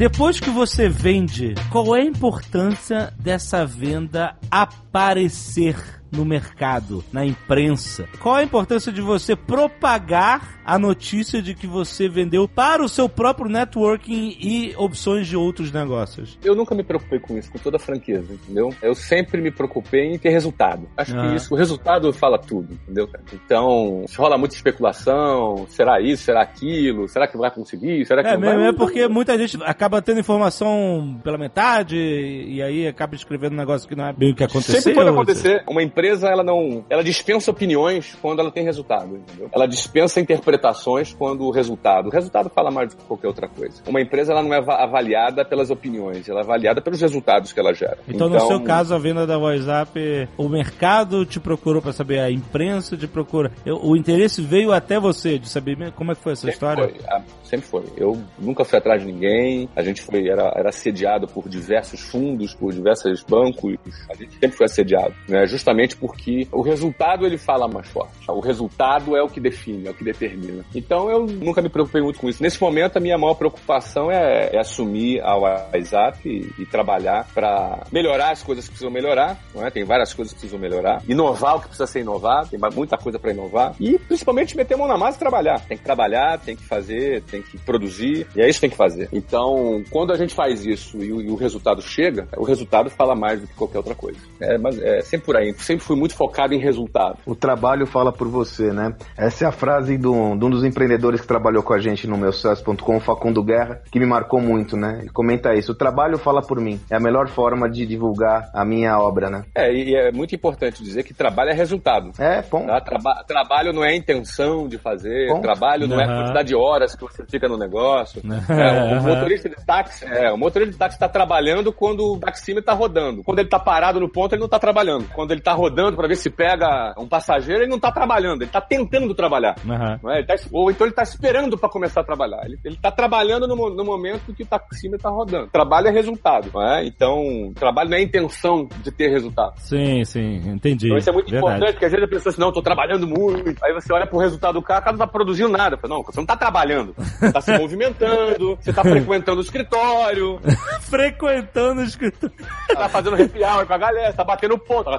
[0.00, 8.08] Depois que você vende, qual é a importância dessa venda aparecer no mercado, na imprensa?
[8.20, 13.08] Qual a importância de você propagar a notícia de que você vendeu para o seu
[13.08, 16.38] próprio networking e opções de outros negócios?
[16.44, 18.74] Eu nunca me preocupei com isso, com toda franqueza, entendeu?
[18.82, 20.88] Eu sempre me preocupei em ter resultado.
[20.96, 21.28] Acho ah.
[21.28, 23.08] que isso, o resultado fala tudo, entendeu?
[23.32, 28.28] Então, se rola muita especulação, será isso, será aquilo, será que vai conseguir, será que
[28.28, 28.68] é, não mesmo, vai?
[28.68, 33.88] É porque muita gente acaba tendo informação pela metade e aí acaba escrevendo um negócio
[33.88, 34.80] que não é bem o que aconteceu.
[34.80, 35.64] Sempre pode acontecer.
[35.68, 39.48] Uma empresa, ela não, ela dispensa opiniões quando ela tem resultado, entendeu?
[39.52, 42.08] Ela dispensa interpretações quando o resultado.
[42.08, 43.82] O resultado fala mais do que qualquer outra coisa.
[43.86, 47.72] Uma empresa ela não é avaliada pelas opiniões, ela é avaliada pelos resultados que ela
[47.72, 47.98] gera.
[48.08, 52.20] Então, então no seu caso, a venda da WhatsApp, o mercado te procurou para saber,
[52.20, 53.50] a imprensa te procura.
[53.66, 56.88] o interesse veio até você de saber como é que foi essa sempre história?
[56.88, 57.84] Foi, ah, sempre foi.
[57.96, 59.68] Eu nunca fui atrás de ninguém.
[59.74, 63.76] A gente foi era, era assediado por diversos fundos, por diversos bancos.
[64.10, 65.46] A gente sempre foi assediado, né?
[65.46, 68.12] Justamente porque o resultado ele fala mais forte.
[68.28, 70.64] O resultado é o que define, é o que determina.
[70.74, 72.42] Então eu nunca me preocupei muito com isso.
[72.42, 77.84] Nesse momento, a minha maior preocupação é, é assumir a WhatsApp e, e trabalhar para
[77.92, 79.38] melhorar as coisas que precisam melhorar.
[79.56, 79.70] É?
[79.70, 81.02] Tem várias coisas que precisam melhorar.
[81.08, 82.48] Inovar o que precisa ser inovado.
[82.48, 83.74] Tem muita coisa para inovar.
[83.80, 85.60] E principalmente meter a mão na massa e trabalhar.
[85.66, 88.26] Tem que trabalhar, tem que fazer, tem que produzir.
[88.36, 89.08] E é isso que tem que fazer.
[89.12, 93.14] Então, quando a gente faz isso e o, e o resultado chega, o resultado fala
[93.14, 94.18] mais do que qualquer outra coisa.
[94.40, 95.54] É, mas é sempre por aí.
[95.54, 97.18] Sempre fui muito focado em resultado.
[97.26, 98.94] O trabalho fala por você, né?
[99.16, 102.16] Essa é a frase do, de um dos empreendedores que trabalhou com a gente no
[102.16, 104.98] meu sucesso.com, Facundo Guerra, que me marcou muito, né?
[105.00, 105.72] Ele comenta isso.
[105.72, 106.80] O trabalho fala por mim.
[106.90, 109.44] É a melhor forma de divulgar a minha obra, né?
[109.54, 112.10] É, e é muito importante dizer que trabalho é resultado.
[112.18, 112.66] É, bom.
[112.66, 112.80] Tá?
[112.80, 115.42] Traba trabalho não é intenção de fazer, ponto.
[115.42, 116.02] trabalho não uhum.
[116.02, 118.22] é a quantidade de horas que você fica no negócio.
[118.50, 122.60] É, o motorista de táxi, é, o motorista de táxi está trabalhando quando o taxímetro
[122.60, 123.22] está rodando.
[123.22, 125.06] Quando ele está parado no ponto, ele não está trabalhando.
[125.14, 128.48] Quando ele está rodando para ver se pega um passageiro, ele não está trabalhando, ele
[128.48, 129.56] está tentando trabalhar.
[129.64, 130.10] Uhum.
[130.10, 130.18] É?
[130.18, 132.44] Ele tá, ou então ele está esperando para começar a trabalhar.
[132.44, 135.48] Ele, está trabalhando no, no, momento que o taxímetro está rodando.
[135.48, 136.84] Trabalho é resultado, é?
[136.84, 139.54] Então, trabalho não é intenção de ter resultado.
[139.58, 140.86] Sim, sim, entendi.
[140.86, 141.54] Então isso é muito Verdade.
[141.54, 143.64] importante, porque às vezes a pessoa assim, não, estou trabalhando muito.
[143.64, 145.76] Aí você olha pro resultado do cara, o cara não está produzindo nada.
[145.76, 146.94] Fala, não, você não está trabalhando.
[146.96, 150.40] Você está se movimentando, você está frequentando o escritório.
[150.82, 152.34] frequentando o escritório.
[152.68, 154.88] Está fazendo happy hour com a galera, está batendo ponto.
[154.88, 154.98] Agora,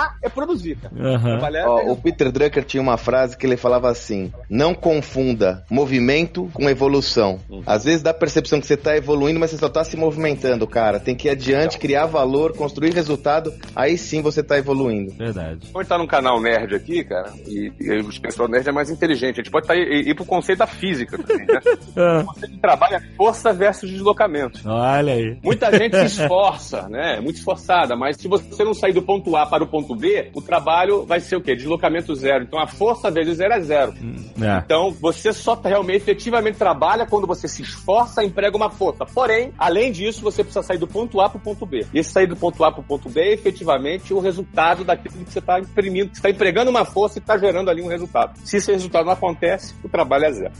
[0.00, 0.94] trabalhar é produzir, cara.
[0.94, 1.20] Uhum.
[1.20, 1.90] Trabalhar Ó, é...
[1.90, 7.40] O Peter Drucker tinha uma frase que ele falava assim, não confunda movimento com evolução.
[7.48, 7.62] Uhum.
[7.66, 10.66] Às vezes dá a percepção que você está evoluindo, mas você só está se movimentando,
[10.66, 10.98] cara.
[10.98, 15.12] Tem que ir adiante, criar valor, construir resultado, aí sim você está evoluindo.
[15.12, 15.68] Verdade.
[15.72, 19.40] Quando tá num canal nerd aqui, cara, e, e o pessoal nerd é mais inteligente,
[19.40, 21.60] a gente pode tá, ir, ir pro conceito da física também, né?
[21.96, 22.20] Ah.
[22.22, 24.60] o conceito de trabalho é força versus deslocamento.
[24.66, 25.38] Olha aí.
[25.42, 27.16] Muita gente se esforça, né?
[27.16, 30.30] É muito esforçada, mas se você não sair do ponto A para o ponto B,
[30.34, 31.54] o trabalho vai ser o quê?
[31.54, 32.44] Deslocamento zero.
[32.44, 33.92] Então a força vezes zero é zero.
[33.92, 34.62] Hum, é.
[34.64, 39.04] Então você só realmente efetivamente trabalha quando você se esforça, emprega uma força.
[39.06, 41.86] Porém, além disso, você precisa sair do ponto A para o ponto B.
[41.92, 45.24] E esse sair do ponto A para o ponto B é efetivamente o resultado daquilo
[45.24, 48.38] que você está imprimindo, que está empregando uma força e está gerando ali um resultado.
[48.44, 50.52] Se esse resultado não acontece, o trabalho é zero.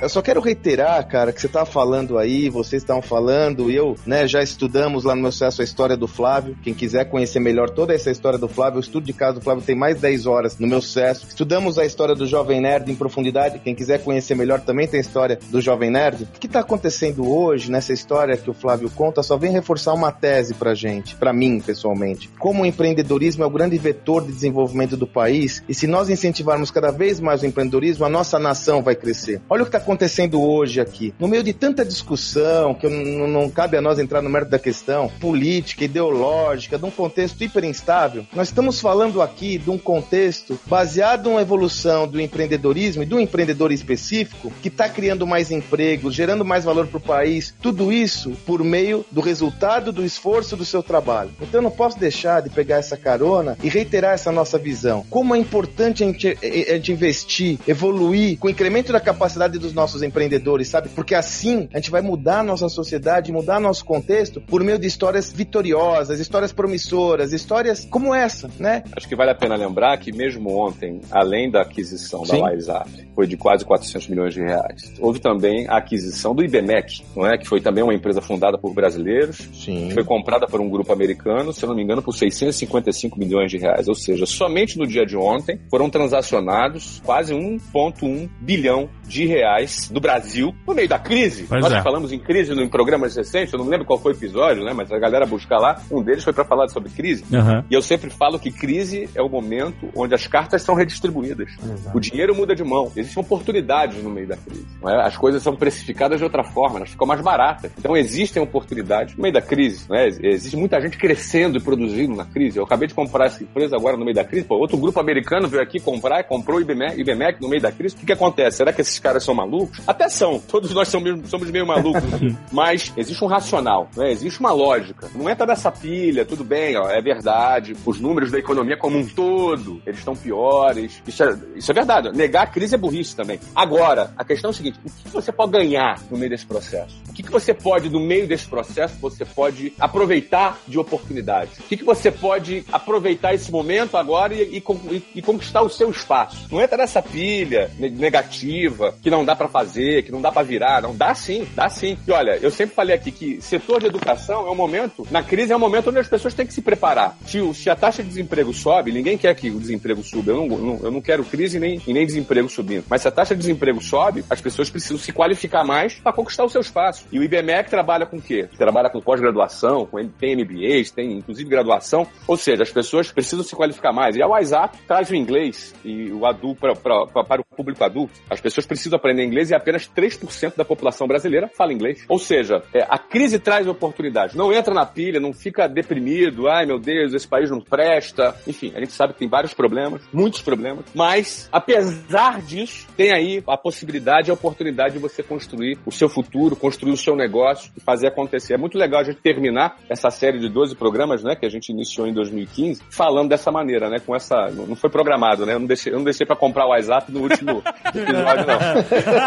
[0.00, 3.96] Eu só quero reiterar, cara, que você tava falando aí, vocês estavam falando, e eu,
[4.06, 6.56] né, já estudamos lá no meu acesso a história do Flávio.
[6.62, 9.64] Quem quiser conhecer melhor toda essa história do Flávio, o estudo de casa do Flávio
[9.64, 11.26] tem mais 10 horas no meu sucesso.
[11.28, 13.58] Estudamos a história do Jovem Nerd em profundidade.
[13.58, 16.28] Quem quiser conhecer melhor também tem a história do Jovem Nerd.
[16.32, 20.12] O que tá acontecendo hoje nessa história que o Flávio conta só vem reforçar uma
[20.12, 22.30] tese pra gente, pra mim, pessoalmente.
[22.38, 26.70] Como o empreendedorismo é o grande vetor de desenvolvimento do país, e se nós incentivarmos
[26.70, 29.40] cada vez mais o empreendedorismo, a nossa nação vai crescer.
[29.50, 31.14] Olha o que tá acontecendo hoje aqui?
[31.18, 35.10] No meio de tanta discussão, que não, cabe a nós entrar no mérito da questão,
[35.18, 41.30] política, ideológica, de um contexto hiper instável, nós estamos falando aqui de um contexto baseado
[41.30, 46.64] na evolução do empreendedorismo e do empreendedor específico, que está criando mais empregos, gerando mais
[46.64, 51.30] valor para o país, tudo isso por meio do resultado do esforço do seu trabalho.
[51.40, 55.06] Então eu não posso deixar de pegar essa carona e reiterar essa nossa visão.
[55.08, 59.72] Como é importante a gente, a gente investir, evoluir com o incremento da capacidade dos
[59.78, 60.88] nossos empreendedores, sabe?
[60.88, 64.88] Porque assim a gente vai mudar a nossa sociedade, mudar nosso contexto por meio de
[64.88, 68.82] histórias vitoriosas, histórias promissoras, histórias como essa, né?
[68.96, 72.32] Acho que vale a pena lembrar que mesmo ontem, além da aquisição Sim.
[72.32, 74.92] da WhatsApp, foi de quase 400 milhões de reais.
[74.98, 77.38] Houve também a aquisição do IBMEC, não é?
[77.38, 79.90] Que foi também uma empresa fundada por brasileiros, Sim.
[79.92, 83.58] foi comprada por um grupo americano, se eu não me engano, por 655 milhões de
[83.58, 83.86] reais.
[83.86, 90.00] Ou seja, somente no dia de ontem foram transacionados quase 1,1 bilhão de reais do
[90.00, 91.44] Brasil no meio da crise.
[91.48, 91.82] Pois Nós é.
[91.82, 94.72] falamos em crise no- em programas recentes, eu não lembro qual foi o episódio, né?
[94.74, 97.24] Mas a galera buscar lá, um deles foi para falar sobre crise.
[97.32, 97.64] Aham.
[97.70, 101.50] E eu sempre falo que crise é o momento onde as cartas são redistribuídas.
[101.94, 102.90] O dinheiro muda de mão.
[102.96, 104.66] Existem oportunidades no meio da crise.
[104.82, 105.06] não é?
[105.06, 107.70] As coisas são precificadas de outra forma, elas ficam mais baratas.
[107.78, 109.84] Então existem oportunidades no meio da crise.
[109.88, 110.08] não é?
[110.08, 112.58] Existe muita gente crescendo e produzindo na crise.
[112.58, 114.46] Eu acabei de comprar essa empresa agora no meio da crise.
[114.46, 117.94] Pô, outro grupo americano veio aqui comprar, comprou o IBMEC, IBMEC no meio da crise.
[117.94, 118.58] O que, que acontece?
[118.58, 119.57] Será que esses caras são malucos?
[119.86, 120.38] Até são.
[120.38, 122.02] Todos nós somos, somos meio malucos.
[122.52, 124.10] Mas existe um racional, né?
[124.10, 125.08] existe uma lógica.
[125.14, 127.74] Não entra nessa pilha, tudo bem, ó, é verdade.
[127.86, 131.02] Os números da economia como um todo, eles estão piores.
[131.06, 132.10] Isso é, isso é verdade.
[132.16, 133.38] Negar a crise é burrice também.
[133.54, 136.96] Agora, a questão é o seguinte: o que você pode ganhar no meio desse processo?
[137.08, 141.58] O que, que você pode, no meio desse processo, você pode aproveitar de oportunidades?
[141.58, 145.68] O que, que você pode aproveitar esse momento agora e, e e- e conquistar o
[145.68, 146.46] seu espaço?
[146.50, 150.42] Não entra nessa pilha ne- negativa que não dá pra fazer, que não dá pra
[150.42, 150.82] virar.
[150.82, 151.96] Não dá sim, dá sim.
[152.06, 155.52] E olha, eu sempre falei aqui que setor de educação é um momento, na crise
[155.52, 157.16] é um momento onde as pessoas têm que se preparar.
[157.26, 160.32] Se, se a taxa de desemprego sobe, ninguém quer que o desemprego suba.
[160.32, 162.84] Eu não, não- eu não quero crise nem, nem desemprego subindo.
[162.88, 166.44] Mas se a taxa de desemprego sobe, as pessoas precisam se qualificar mais para conquistar
[166.44, 167.06] o seu espaço.
[167.10, 168.48] E o IBMEC trabalha com o quê?
[168.56, 172.06] Trabalha com pós-graduação, com tem MBAs, tem inclusive graduação.
[172.26, 174.16] Ou seja, as pessoas precisam se qualificar mais.
[174.16, 178.12] E a WhatsApp traz o inglês e o adulto para o público adulto.
[178.30, 182.04] As pessoas precisam aprender inglês e apenas 3% da população brasileira fala inglês.
[182.08, 184.34] Ou seja, é, a crise traz oportunidades.
[184.34, 186.48] Não entra na pilha, não fica deprimido.
[186.48, 188.34] Ai, meu Deus, esse país não presta.
[188.46, 190.84] Enfim, a gente sabe que tem vários problemas, muitos problemas.
[190.94, 196.08] Mas, apesar disso, tem aí a possibilidade e a oportunidade de você construir o seu
[196.08, 198.54] futuro, construir o seu negócio e fazer acontecer.
[198.54, 201.70] É muito legal a gente terminar essa série de 12 programas, né, que a gente
[201.70, 204.48] iniciou em 2015, falando dessa maneira, né, com essa...
[204.50, 205.54] Não foi programado, né?
[205.54, 207.62] Eu não deixei, eu não deixei pra comprar o WhatsApp no último
[207.94, 209.17] episódio, não.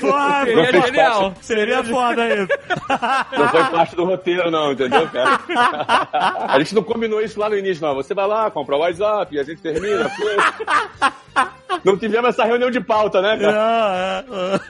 [0.00, 1.34] Porra, Seria genial.
[1.40, 2.48] Seria foda isso.
[3.36, 5.40] Não foi parte do roteiro, não, entendeu, cara?
[6.48, 7.94] A gente não combinou isso lá no início, não.
[7.94, 10.10] Você vai lá, compra o WhatsApp e a gente termina.
[11.84, 14.24] Não tivemos essa reunião de pauta, né, cara?
[14.28, 14.60] Não, é,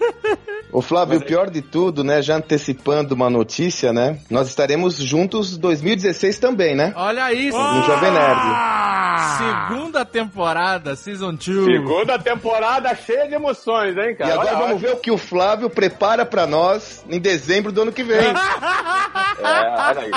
[0.73, 4.97] Ô Flávio, Mas o pior de tudo, né, já antecipando uma notícia, né, nós estaremos
[4.99, 6.93] juntos 2016 também, né?
[6.95, 8.41] Olha aí, No Jovem Nerd.
[8.41, 9.01] Ah!
[9.41, 11.41] segunda temporada, Season 2.
[11.41, 14.35] Segunda temporada cheia de emoções, hein, E cara?
[14.35, 17.93] agora Olha, vamos ver o que o Flávio prepara pra nós em dezembro do ano
[17.93, 18.19] que vem.
[19.41, 20.11] É, olha aí.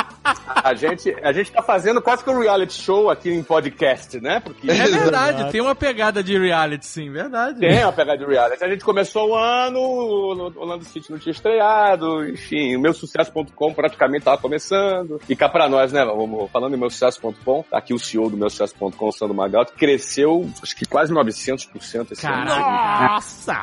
[0.64, 4.40] A gente, a gente tá fazendo quase que um reality show aqui em podcast, né?
[4.40, 7.60] Porque É verdade, tem uma pegada de reality, sim, verdade.
[7.60, 8.64] tem uma pegada de reality.
[8.64, 13.74] A gente começou o ano, o Orlando City não tinha estreado, enfim, o meu sucesso.com
[13.74, 15.20] praticamente tava começando.
[15.28, 16.04] E cá pra nós, né?
[16.06, 19.74] vamos- Falando em meu sucesso.com, tá aqui o CEO do meu sucesso.com, o Sandro Magalto,
[19.74, 22.46] cresceu acho que quase 900% esse ano.
[22.46, 23.54] Nossa!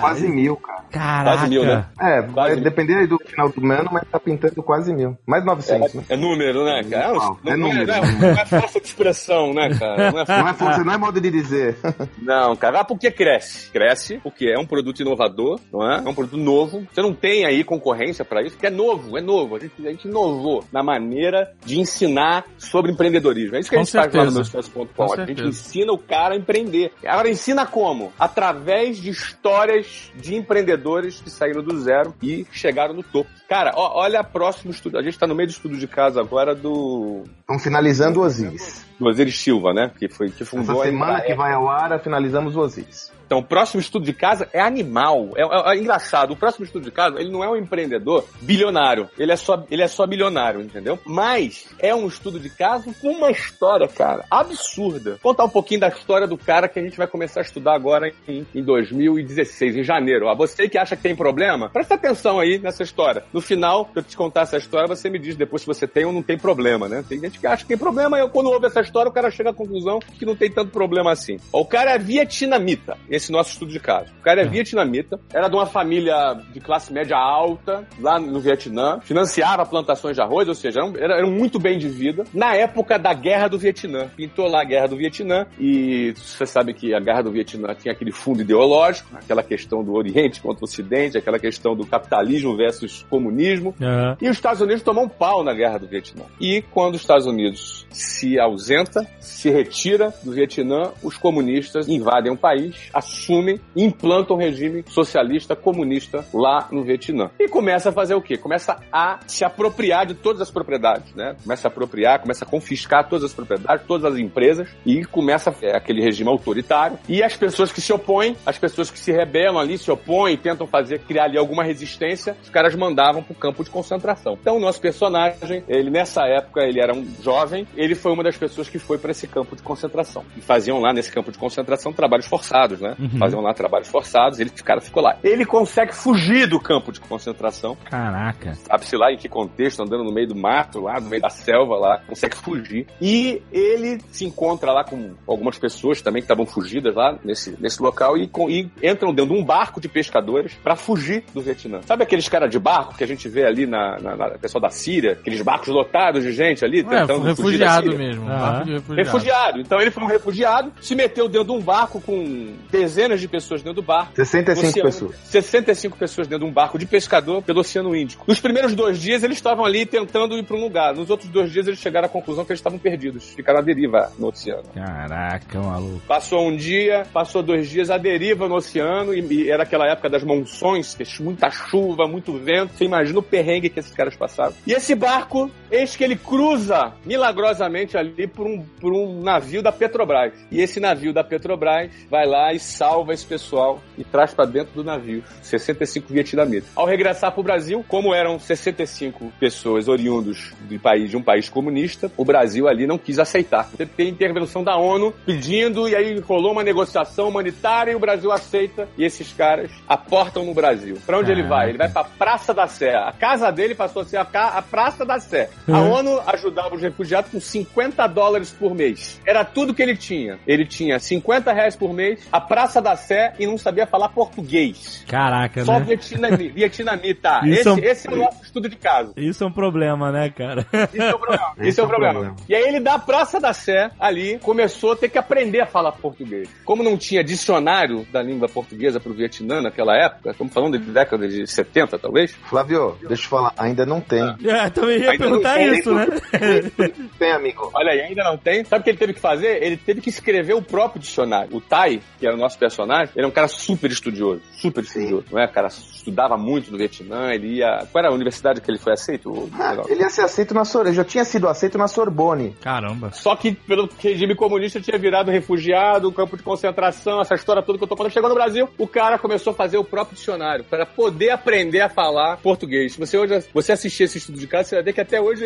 [0.00, 0.80] quase mil, cara.
[0.90, 1.36] Caraca.
[1.38, 1.86] Quase mil, né?
[2.00, 2.64] É, Quase vai mil.
[2.64, 5.16] depender aí do final do ano, mas tá pintando quase mil.
[5.26, 6.04] Mais 900, né?
[6.08, 7.14] É número, né, cara?
[7.44, 7.86] É não número.
[7.86, 10.12] Não é, não é força de expressão, né, cara?
[10.12, 11.76] Não é Não é força, não é modo de dizer.
[12.18, 13.70] Não, cara, ah, por que cresce?
[13.70, 15.98] Cresce porque é um produto inovador, não é?
[15.98, 16.86] É um produto novo.
[16.92, 19.56] Você não tem aí concorrência pra isso, porque é novo, é novo.
[19.56, 23.56] A gente, a gente inovou na maneira de ensinar sobre empreendedorismo.
[23.56, 24.58] É isso que Com a gente faz lá no certeza.
[24.58, 25.02] meu Com sucesso.com.
[25.04, 25.48] A gente certeza.
[25.48, 26.92] ensina o cara a empreender.
[27.04, 28.12] Agora, ensina como?
[28.18, 33.30] Através de histórias de empreendedores que saíram do zero e chegaram no topo.
[33.50, 34.96] Cara, ó, olha a próximo estudo.
[34.96, 38.86] A gente tá no meio do estudo de casa agora do, Estamos finalizando o Osiris.
[38.96, 39.90] do Osiris Silva, né?
[39.98, 41.26] Que foi que Essa fundou a semana Embraer.
[41.26, 43.12] que vai ao ar, finalizamos o Osiris.
[43.30, 45.28] Então, o próximo estudo de casa é animal.
[45.36, 46.32] É, é- é engraçado.
[46.32, 49.08] O próximo estudo de casa, ele não é um empreendedor bilionário.
[49.16, 50.98] Ele é só, ele é só bilionário, entendeu?
[51.06, 55.16] Mas é um estudo de caso com uma história, cara, absurda.
[55.22, 58.12] Contar um pouquinho da história do cara que a gente vai começar a estudar agora
[58.26, 60.26] em, em 2016, em janeiro.
[60.26, 63.22] Ó, você que acha que tem problema, presta atenção aí nessa história.
[63.32, 66.04] No final, que eu te contar essa história, você me diz depois se você tem
[66.04, 67.04] ou não tem problema, né?
[67.08, 69.50] Tem gente que acha que tem problema, eu, quando ouve essa história, o cara chega
[69.50, 71.36] à conclusão que não tem tanto problema assim.
[71.52, 74.12] O cara é vietnamita, nosso estudo de caso.
[74.20, 79.00] O cara é vietnamita, era de uma família de classe média alta, lá no Vietnã,
[79.02, 82.24] financiava plantações de arroz, ou seja, era- eram muito bem de vida.
[82.32, 86.72] Na época da Guerra do Vietnã, pintou lá a Guerra do Vietnã, e você sabe
[86.74, 90.64] que a Guerra do Vietnã tinha aquele fundo ideológico, aquela questão do Oriente contra o
[90.64, 93.74] Ocidente, aquela questão do capitalismo versus comunismo.
[93.80, 94.16] Aham.
[94.20, 96.24] E os Estados Unidos tomam um pau na guerra do Vietnã.
[96.40, 102.36] E quando os Estados Unidos se ausenta, se retira do Vietnã, os comunistas invadem o
[102.36, 107.30] país, assumem implantam um regime socialista comunista lá no Vietnã.
[107.38, 108.36] E começa a fazer o quê?
[108.36, 111.34] Começa a se apropriar de todas as propriedades, né?
[111.42, 115.76] Começa a apropriar, começa a confiscar todas as propriedades, todas as empresas e começa é,
[115.76, 116.98] aquele regime autoritário.
[117.08, 120.66] E as pessoas que se opõem, as pessoas que se rebelam ali, se opõem, tentam
[120.66, 124.38] fazer, criar ali alguma resistência, os caras mandavam pro campo de concentração.
[124.40, 128.36] Então o nosso personagem, ele nessa época, ele era um jovem, ele foi uma das
[128.36, 130.24] pessoas que foi para esse campo de concentração.
[130.36, 132.94] E faziam lá nesse campo de concentração trabalhos forçados, né?
[133.18, 135.16] Faziam lá trabalhos forçados, ele, o cara ficou lá.
[135.22, 138.54] Ele consegue fugir do campo de concentração, Caraca.
[138.54, 141.76] sabe-se lá em que contexto, andando no meio do mato, lá no meio da selva,
[141.76, 142.86] lá, consegue fugir.
[143.00, 147.82] E ele se encontra lá com algumas pessoas também que estavam fugidas lá nesse, nesse
[147.82, 151.80] local e, com- e entram dentro de um barco de pescadores para fugir do Vietnã.
[151.86, 154.70] Sabe aqueles caras de barco que a gente vê ali na, na, na pessoal da
[154.70, 158.24] Síria, aqueles barcos lotados de gente ali É, tentando refugiado mesmo.
[158.26, 158.94] refugiado.
[158.94, 159.60] Refugiado.
[159.60, 163.60] Então ele foi um refugiado, se meteu dentro de um barco com dezenas de pessoas
[163.62, 164.12] dentro do barco.
[164.16, 165.16] 65 Oceano- pessoas.
[165.24, 168.24] 65 pessoas dentro de um barco de pescador pelo Oceano Índico.
[168.26, 170.94] Nos primeiros dois dias eles estavam ali tentando ir para um lugar.
[170.94, 173.30] Nos outros dois dias eles chegaram à conclusão que eles estavam perdidos.
[173.34, 174.62] Ficaram à deriva no oceano.
[174.74, 176.00] Caraca, maluco.
[176.06, 180.08] Passou um dia, passou dois dias à deriva no oceano e, e era aquela época
[180.08, 182.72] das monções, que é muita chuva, muito vento.
[182.74, 184.54] Você imagina o perrengue que esses caras passaram.
[184.66, 189.70] E esse barco, eis que ele cruza milagrosamente ali por um, por um navio da
[189.72, 190.32] Petrobras.
[190.50, 194.72] E esse navio da Petrobras vai lá e salva esse pessoal e traz pra dentro
[194.74, 196.70] do navio 65 vietnamitas.
[196.74, 202.10] Ao regressar pro Brasil, como eram 65 pessoas oriundos de, país, de um país comunista,
[202.16, 203.68] o Brasil ali não quis aceitar.
[203.76, 208.30] Teve que intervenção da ONU pedindo, e aí rolou uma negociação humanitária e o Brasil
[208.30, 208.88] aceita.
[208.96, 210.96] E esses caras aportam no Brasil.
[211.06, 211.70] Pra onde ele vai?
[211.70, 212.94] Ele vai pra Praça da Sé.
[212.94, 215.50] A casa dele passou a ser a, a Praça da Sé.
[215.68, 215.92] A Uhum.
[215.92, 219.20] ONU ajudava os refugiados com 50 dólares por mês.
[219.26, 220.38] Era tudo que ele tinha.
[220.46, 225.04] Ele tinha 50 reais por mês, a Praça da Sé e não sabia falar português.
[225.08, 225.84] Caraca, Só né?
[225.86, 227.40] vietnami- vietnamita.
[227.44, 229.12] Isso Esse, é um- esse é o nosso estudo de caso.
[229.16, 230.66] Isso é um problema, né, cara?
[230.92, 231.52] Isso é o problema.
[231.60, 232.36] Isso é o problema.
[232.48, 235.92] E aí ele da Praça da Sé ali começou a ter que aprender a falar
[235.92, 236.48] português.
[236.64, 241.26] Como não tinha dicionário da língua portuguesa pro Vietnã naquela época, estamos falando de década
[241.28, 244.22] de 70 talvez, Flávio, deixa eu falar, ainda não tem.
[244.44, 246.06] É, também ia Ainda perguntar tem, isso, né?
[247.18, 247.70] Tem, amigo.
[247.74, 248.64] Olha aí, ainda não tem.
[248.64, 249.62] Sabe o que ele teve que fazer?
[249.62, 251.54] Ele teve que escrever o próprio dicionário.
[251.56, 254.40] O Tai, que era o nosso personagem, ele é um cara super estudioso.
[254.52, 255.26] Super estudioso.
[255.30, 255.46] Não é?
[255.46, 257.86] O cara estudava muito no Vietnã, ele ia.
[257.90, 259.50] Qual era a universidade que ele foi aceito?
[259.58, 260.94] Ah, ele ia ser aceito na Sorbonne.
[260.94, 262.56] Já tinha sido aceito na Sorbonne.
[262.60, 263.10] Caramba.
[263.12, 267.84] Só que pelo regime comunista tinha virado refugiado, campo de concentração, essa história toda que
[267.84, 268.12] eu tô falando.
[268.12, 271.88] Chegou no Brasil, o cara começou a fazer o próprio dicionário para poder aprender a
[271.88, 272.92] falar português.
[272.92, 275.44] Se você hoje você assistir esse estudo de casa, você vai ver que até hoje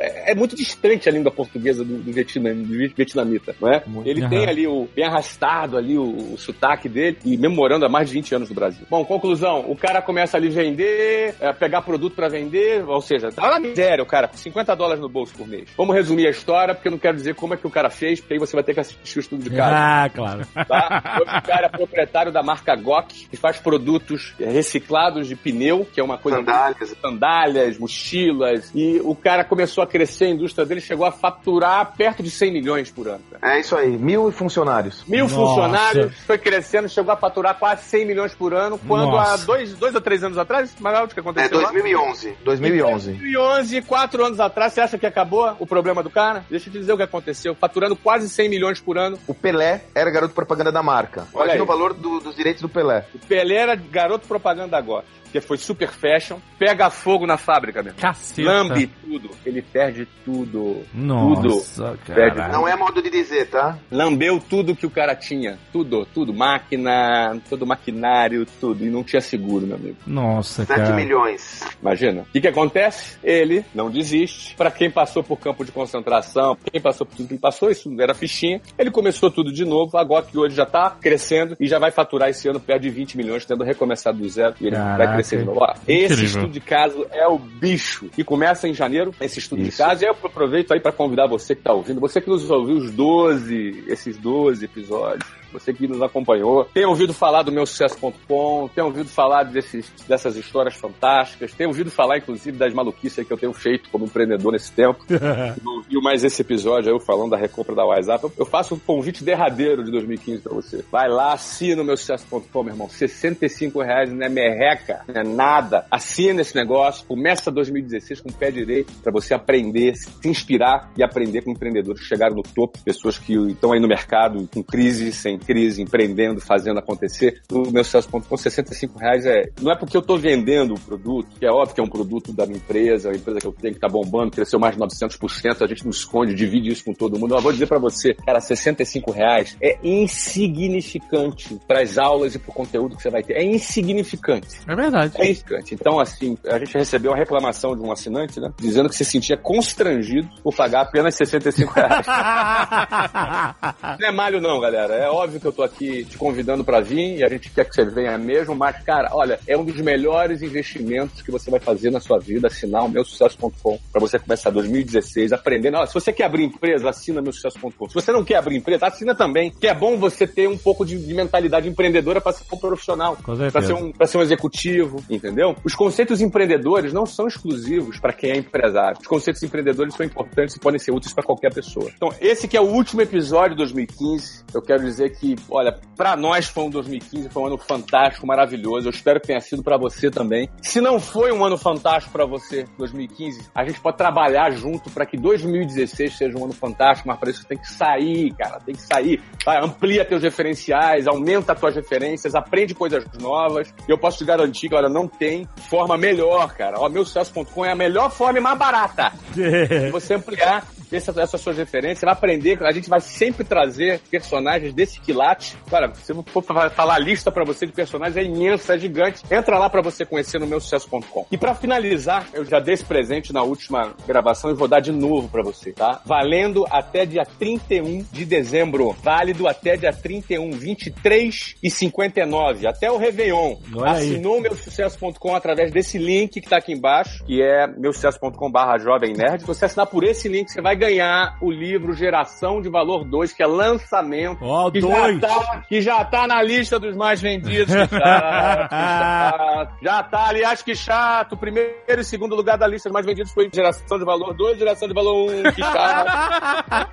[0.00, 3.82] é, é muito distante a língua portuguesa do, do, Vietnã, do vietnamita, não é?
[4.04, 4.30] Ele Aham.
[4.30, 8.08] tem ali o bem arrastado ali o, o sotaque dele e mesmo morando há mais
[8.08, 8.86] de 20 anos no Brasil.
[8.88, 13.30] Bom, conclusão, o cara começa ali a vender, é, pegar produto para vender, ou seja,
[13.30, 15.68] tá na miséria o cara, com 50 dólares no bolso por mês.
[15.76, 18.20] Vamos resumir a história, porque eu não quero dizer como é que o cara fez,
[18.20, 19.76] porque aí você vai ter que assistir o estudo de casa.
[19.76, 20.46] Ah, claro.
[20.66, 21.20] Tá?
[21.20, 26.04] O cara é proprietário da marca GOK, que faz produtos reciclados de pneu, que é
[26.04, 26.38] uma coisa.
[26.38, 26.96] Sandálias.
[27.00, 28.70] Sandálias, mochilas.
[28.74, 32.52] E o cara começou a crescer, a indústria dele chegou a faturar perto de 100
[32.52, 33.20] milhões por ano.
[33.30, 33.54] cara.
[33.54, 35.04] É isso aí, mil funcionários.
[35.06, 35.34] Mil Nossa.
[35.34, 39.46] funcionários, foi crescendo, chegou a faturar quase 100 milhões por ano, quando há Nossa.
[39.46, 41.70] dois, dois ou três anos atrás, Magal, o que É aconteceu lá?
[41.72, 42.36] 2011.
[42.44, 43.12] 2011.
[43.12, 46.44] 2011, quatro anos atrás, você acha que acabou o problema do cara?
[46.50, 47.54] Deixa eu te dizer o que aconteceu.
[47.54, 49.18] Faturando quase 100 milhões por ano.
[49.26, 51.26] O Pelé era garoto propaganda da marca.
[51.32, 51.60] Olha Imagina aí.
[51.62, 53.06] o valor do- dos direitos do Pelé.
[53.14, 55.06] O Pelé era garoto propaganda da GOT.
[55.30, 57.94] Que foi super fashion, pega fogo na fábrica, meu.
[57.94, 58.48] Caceta.
[58.48, 59.30] Lambe tudo.
[59.44, 60.82] Ele perde tudo.
[60.94, 62.14] Nossa, tudo.
[62.14, 62.52] Perde cara.
[62.52, 63.78] Não é modo de dizer, tá?
[63.90, 65.58] Lambeu tudo que o cara tinha.
[65.72, 66.32] Tudo, tudo.
[66.32, 68.84] Máquina, todo maquinário, tudo.
[68.84, 69.96] E não tinha seguro, meu amigo.
[70.06, 70.94] Nossa, 7 cara.
[70.94, 71.64] milhões.
[71.80, 72.22] Imagina.
[72.22, 73.18] O que, que acontece?
[73.22, 74.54] Ele não desiste.
[74.56, 77.94] Pra quem passou por campo de concentração, quem passou por tudo que ele passou, isso
[78.00, 78.60] era fichinha.
[78.78, 79.96] Ele começou tudo de novo.
[79.96, 83.16] Agora que hoje já tá crescendo e já vai faturar esse ano perto de 20
[83.16, 84.54] milhões, tendo recomeçado do zero.
[84.60, 84.96] E ele Caraca.
[84.96, 85.17] vai
[85.56, 86.24] Ó, esse Incrível.
[86.24, 88.08] estudo de caso é o bicho.
[88.16, 90.04] E começa em janeiro, esse estudo de caso.
[90.04, 92.90] E eu aproveito aí pra convidar você que tá ouvindo, você que nos ouviu os
[92.90, 95.28] 12, esses 12 episódios.
[95.52, 100.36] Você que nos acompanhou, tem ouvido falar do meu sucesso.com, tem ouvido falar desses, dessas
[100.36, 104.72] histórias fantásticas, tem ouvido falar, inclusive, das maluquices que eu tenho feito como empreendedor nesse
[104.72, 105.04] tempo.
[105.62, 108.30] não ouviu mais esse episódio aí, eu falando da recompra da WhatsApp.
[108.36, 110.84] Eu, faço um convite derradeiro de 2015 pra você.
[110.90, 112.88] Vai lá, assina o meu sucesso.com, meu irmão.
[112.88, 115.86] 65 reais não é merreca, não é nada.
[115.90, 121.02] Assina esse negócio, começa 2016 com o pé direito pra você aprender, se inspirar e
[121.02, 125.12] aprender com empreendedores que chegaram no topo, pessoas que estão aí no mercado com crise,
[125.12, 127.40] sem crise, empreendendo, fazendo acontecer.
[127.50, 129.44] O meu sucesso.com, 65 reais é.
[129.60, 132.32] Não é porque eu tô vendendo o produto, que é óbvio que é um produto
[132.32, 135.62] da minha empresa, a empresa que eu tenho que tá bombando, cresceu mais de 900%,
[135.62, 137.34] a gente não esconde, divide isso com todo mundo.
[137.34, 142.96] Eu vou dizer pra você, cara, 65 reais é insignificante pras aulas e pro conteúdo
[142.96, 143.34] que você vai ter.
[143.34, 144.60] É insignificante.
[144.66, 145.14] É verdade.
[145.16, 145.74] É insignificante.
[145.74, 148.52] Então, assim, a gente recebeu uma reclamação de um assinante, né?
[148.58, 152.06] Dizendo que se sentia constrangido por pagar apenas 65 reais.
[154.00, 154.94] Não é malho não, galera.
[154.94, 157.74] É óbvio que eu tô aqui te convidando pra vir e a gente quer que
[157.74, 161.90] você venha mesmo, mas, cara, olha, é um dos melhores investimentos que você vai fazer
[161.90, 165.76] na sua vida, assinar o meusucesso.com pra você começar 2016 aprendendo.
[165.76, 167.88] Olha, se você quer abrir empresa, assina meusucesso.com.
[167.88, 170.84] Se você não quer abrir empresa, assina também, que é bom você ter um pouco
[170.84, 173.66] de, de mentalidade empreendedora pra ser um profissional, certeza.
[173.66, 175.56] ser um, ser um executivo, entendeu?
[175.64, 178.98] Os conceitos empreendedores não são exclusivos pra quem é empresário.
[179.00, 181.90] Os conceitos empreendedores são importantes e podem ser úteis pra qualquer pessoa.
[181.94, 184.44] Então, esse que é o último episódio de 2015.
[184.54, 185.17] Eu quero dizer que,
[185.50, 188.88] olha, pra nós foi um 2015, foi um ano fantástico, maravilhoso.
[188.88, 190.48] Eu espero que tenha sido pra você também.
[190.62, 195.06] Se não foi um ano fantástico pra você, 2015, a gente pode trabalhar junto pra
[195.06, 198.82] que 2016 seja um ano fantástico, mas para isso tem que sair, cara, tem que
[198.82, 199.20] sair.
[199.44, 203.72] Vai, amplia teus referenciais, aumenta tuas referências, aprende coisas novas.
[203.88, 206.78] E eu posso te garantir que, olha, não tem forma melhor, cara.
[206.78, 210.66] Ó, meu sucesso.com é a melhor forma e mais barata de você ampliar
[210.96, 212.62] essa- essas suas referências, vai aprender.
[212.64, 215.56] A gente vai sempre trazer personagens desse quilate.
[215.70, 218.78] Cara, se eu for fa- falar a lista pra você de personagens, é imensa, é
[218.78, 219.22] gigante.
[219.30, 221.26] Entra lá pra você conhecer no meu sucesso.com.
[221.30, 224.92] E pra finalizar, eu já dei esse presente na última gravação e vou dar de
[224.92, 226.00] novo pra você, tá?
[226.04, 228.96] Valendo até dia 31 de dezembro.
[229.02, 233.56] Válido até dia 31, 23 e 59, até o Réveillon.
[233.74, 234.10] Olha aí.
[234.10, 238.78] Assinou meu sucesso.com através desse link que tá aqui embaixo, que é meu sucesso.com barra
[238.78, 239.40] jovem nerd.
[239.40, 243.32] Se você assinar por esse link, você vai ganhar o livro Geração de Valor 2,
[243.32, 244.38] que é lançamento.
[244.40, 245.20] Ó, que, dois.
[245.20, 247.74] já tá, que já tá na lista dos mais vendidos.
[247.78, 247.94] Que que
[249.58, 249.74] chato.
[249.82, 251.36] Já tá, aliás, que chato.
[251.36, 254.88] Primeiro e segundo lugar da lista dos mais vendidos foi Geração de Valor 2, Geração
[254.88, 255.52] de Valor 1.
[255.52, 256.88] Que chato.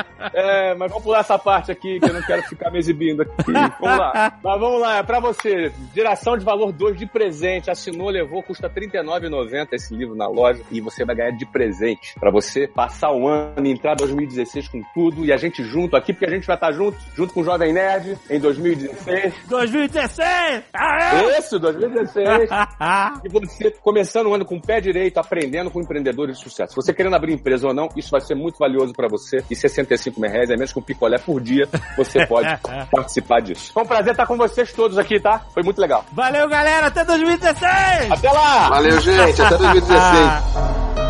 [0.32, 3.52] É, mas vamos pular essa parte aqui, que eu não quero ficar me exibindo aqui.
[3.52, 4.38] Vamos lá.
[4.42, 5.72] Mas vamos lá, é pra você.
[5.94, 7.70] Geração de valor 2 de presente.
[7.70, 10.62] Assinou, levou, custa R$ 39,90 esse livro na loja.
[10.70, 12.14] E você vai ganhar de presente.
[12.18, 15.24] Pra você passar o ano e entrar 2016 com tudo.
[15.24, 17.72] E a gente junto aqui, porque a gente vai estar junto, junto com o Jovem
[17.72, 19.34] Nerd, em 2016.
[19.48, 20.64] 2016!
[20.72, 21.38] Aê!
[21.38, 21.89] Isso, 2016.
[23.24, 26.74] E você começando o ano com o pé direito, aprendendo com empreendedores de sucesso.
[26.74, 29.38] Você querendo abrir empresa ou não, isso vai ser muito valioso pra você.
[29.50, 32.48] E 65 mil reais, é menos que um picolé por dia, você pode
[32.90, 33.72] participar disso.
[33.72, 35.44] Foi um prazer estar com vocês todos aqui, tá?
[35.52, 36.04] Foi muito legal.
[36.12, 36.86] Valeu, galera!
[36.86, 38.10] Até 2016!
[38.10, 38.68] Até lá!
[38.68, 39.42] Valeu, gente.
[39.42, 41.00] Até 2016.